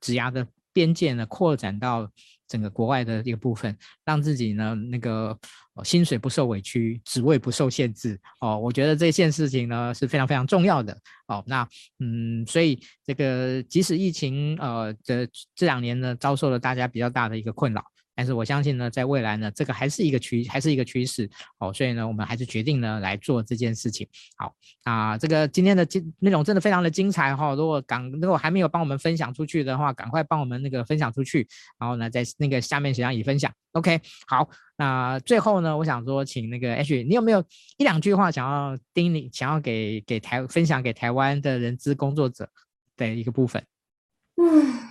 [0.00, 2.10] 职涯的边界呢扩展到。
[2.46, 3.74] 整个国外的一个部分，
[4.04, 5.36] 让自己呢那个
[5.74, 10.96] 哦薪水不受委屈，职位不受限制哦，我觉得这件事情呢是非常非常重要的
[11.26, 11.42] 哦。
[11.46, 11.68] 那
[11.98, 17.84] 嗯，所以这个即使疫情呃这这两年呢遭受了大家比较大的一个困扰。
[18.14, 24.06] 但是我相信呢，在未来呢，这个还是一个趋，还是一个趋势哦，所以呢，我们还是决定呢来做这件事情。
[24.36, 24.54] 好
[24.84, 31.46] 啊，这个今天的精内容真的非常的精彩哈、哦，如果刚如果还没有帮我们分享出去的话，赶快帮我们那个分享出去，
[31.78, 33.52] 然后呢，在那个下面写上已分享。
[33.72, 37.42] OK，好，那最后呢，我想说，请那个 H，你有没有
[37.76, 42.48] 一两句话想要叮你，想要给给台分享给台湾的人资工作者
[42.96, 43.64] 的一个部分？
[44.36, 44.90] 嗯，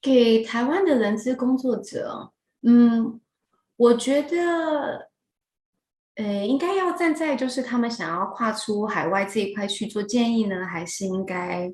[0.00, 2.32] 给台湾的人资工作者。
[2.62, 3.20] 嗯，
[3.76, 5.08] 我觉得，
[6.14, 11.72] 呃，应该要站在就是他们想要跨出海外这一块去做建议呢，还是应该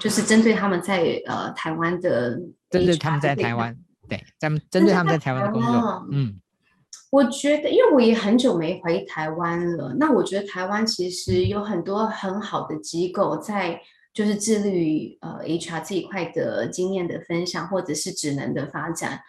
[0.00, 3.76] 就是针对他们在呃台湾的，针对他们在台湾，
[4.08, 6.38] 对，咱们针对他们在台湾的工作，嗯，
[7.10, 13.80] 我觉得，因为我也很久没回台湾了，那我觉得台湾其实有很多很好的机构在，
[14.12, 19.20] 就是致力于呃 HR 这一块的经验的分享，或者是职能的发展。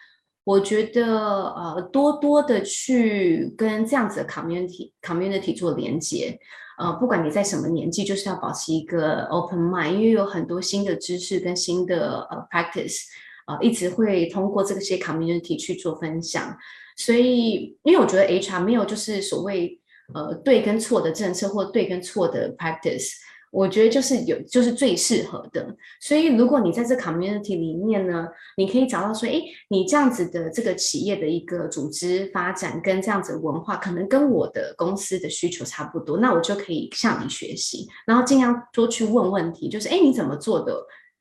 [0.44, 1.06] 我觉得，
[1.54, 6.36] 呃，多多的去跟这样子的 community community 做连接，
[6.78, 13.02] 呃，不管你在什么年纪，就是要保持一个 open mind，因为有很多新的知识跟新的呃 practice，
[13.46, 16.56] 呃，一直会通过这些 community 去做分享。
[16.96, 19.80] 所以，因为我觉得 HR 没有就是所谓
[20.12, 23.12] 呃对跟错的政策或对跟错的 practice。
[23.52, 25.76] 我觉得就是有，就是最适合的。
[26.00, 28.26] 所以，如果你在这 community 里面呢，
[28.56, 40.74] 你可以找到说，诶，你这样子的这个企业的一个组织发展跟这样子的文化，可能跟我的公司的需求差不多，那我就可以向你学习，然后尽量多去问问题，就是，诶，你怎么做的？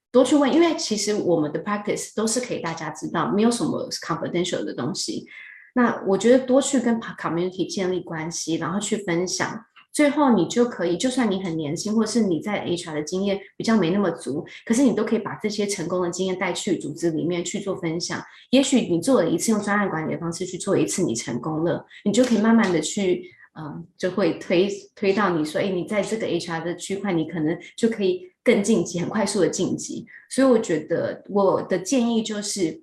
[0.10, 5.26] 多去问，因为其实我们的 practice 都是可以大家知道，没有什么 confidential 的东西。
[5.74, 9.66] 那我觉得多去跟 community 建立关系，然后去分享。
[9.94, 18.24] 最后，你就可以，就算你很年轻，或是你在 HR 的经验比较没那么足，可是你都可以把这些成功的经验带去组织里面去做分享。
[18.52, 23.30] 也许你做了一次用专案管理的方式去做一次，你成功了，你就可以慢慢的去，
[23.60, 30.06] 嗯，就会推推到你说，哎，你在这个 HR 的区块，你可能就可以更晋级，很快速的晋级。
[30.30, 32.82] 所以我觉得我的建议就是，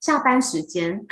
[0.00, 1.04] 下班时间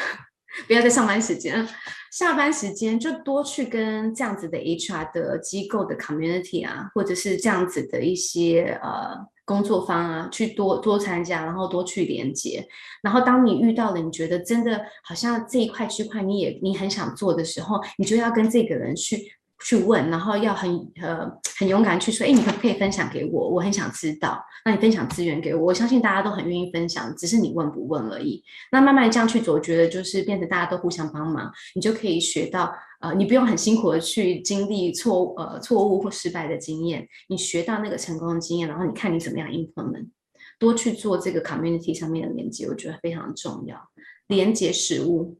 [0.66, 1.66] 不要在上班时间。
[2.12, 12.66] 下班时间就多去跟这样子的 HR 的机构的 community 啊，或者是这样子的一些呃工作方啊，去多多参加，然后多去连接。
[13.02, 19.32] 然后当你遇到了，你觉得真的好像这一块区块你也你很想做的时候，你就要跟这个人去
[19.64, 20.70] 去问，然后要很
[21.02, 23.48] 呃很勇敢去说，哎，你可不可以分享给我？
[23.48, 24.42] 我很想知道。
[24.64, 28.42] 那你分享资源给我，我相信大家都很愿意分享，只是你问不问而已。
[28.72, 40.08] 那慢慢这样去做，我觉得就是变成大家都互相帮忙，你就可以学到，呃，你不用很辛苦的去经历错呃错误或失败的经验，你学到那个成功的经验，然后你看你怎么样 implement，
[40.58, 43.88] 多去做这个 community 上面的连接，我觉得非常重要，
[44.26, 45.38] 连接食物。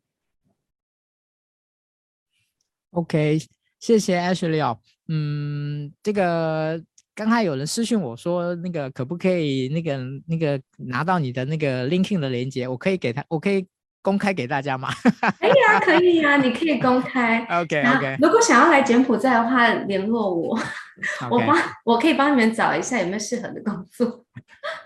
[2.93, 3.56] OK。
[3.79, 6.81] 谢谢 Ashley 哦，嗯，这个
[7.15, 13.67] 刚才有人私信我说，那个可不可以那个那个拿到你的那个 LinkedIn 的链接，我可以给他，我可以
[14.03, 14.89] 公开给大家吗？
[15.41, 17.45] 可以啊，可以啊，你可以公开。
[17.51, 18.17] OK OK。
[18.21, 20.59] 如果想要来柬埔寨的话，联络我.
[21.31, 24.25] 我帮 我可以帮你们找一下有没有适合的工作。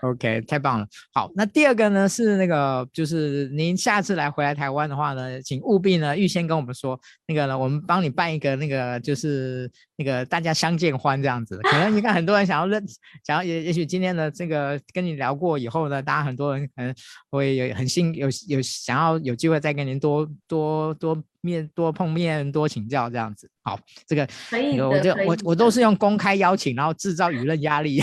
[0.01, 0.87] OK，太棒了。
[1.11, 11.57] 好，那第二个呢是那个，就是您下次来回来台湾的话呢，请务必呢预先跟我们说，那个呢，我们帮你办一个那个，就是那个大家相见欢这样子。
[11.63, 12.83] 可能你看很多人想要认，
[13.25, 16.93] 想要也也许今天的这个跟你聊过以后呢，大家很多人可能
[17.31, 21.23] 会有很幸有有想要有机会再跟您多多多。
[21.41, 28.01] 面多碰面多请教这样子，好，这个可以，我就我我都是用公开邀请，然后制造舆论压力，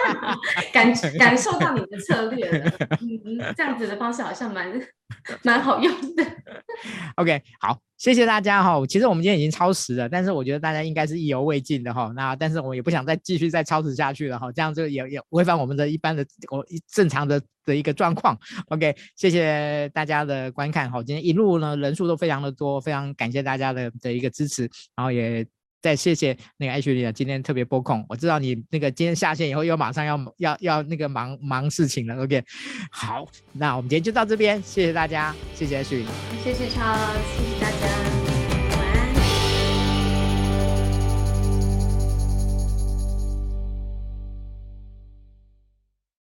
[0.72, 4.80] 感 感受到你的策略了，嗯，这样子的方式好像蛮
[5.42, 6.24] 蛮好用的。
[7.16, 7.78] OK，好。
[7.98, 12.12] 谢谢大家哈，其实我们今天已经超时了，但是我觉得大家应该是意犹未尽的哈。
[12.14, 18.38] 那但是我也不想再继续再超时下去了哈，这样就也也违反我们的一般的我正常的的一个状况。
[18.68, 25.44] OK，谢谢大家的观看哈，今天一路呢人数都非常的多，非常感谢大家的的一个支持，然后也
[25.80, 32.16] 再谢谢那个艾雪丽啊今天特别播控，我知道你那个今天下线以后又马上要要要那个忙忙事情了。
[32.22, 32.42] OK，
[32.90, 36.06] 好，那我们今天就到这边，谢谢大家，谢谢艾雪丽
[36.42, 36.94] 谢谢超，
[37.36, 38.07] 谢谢大家。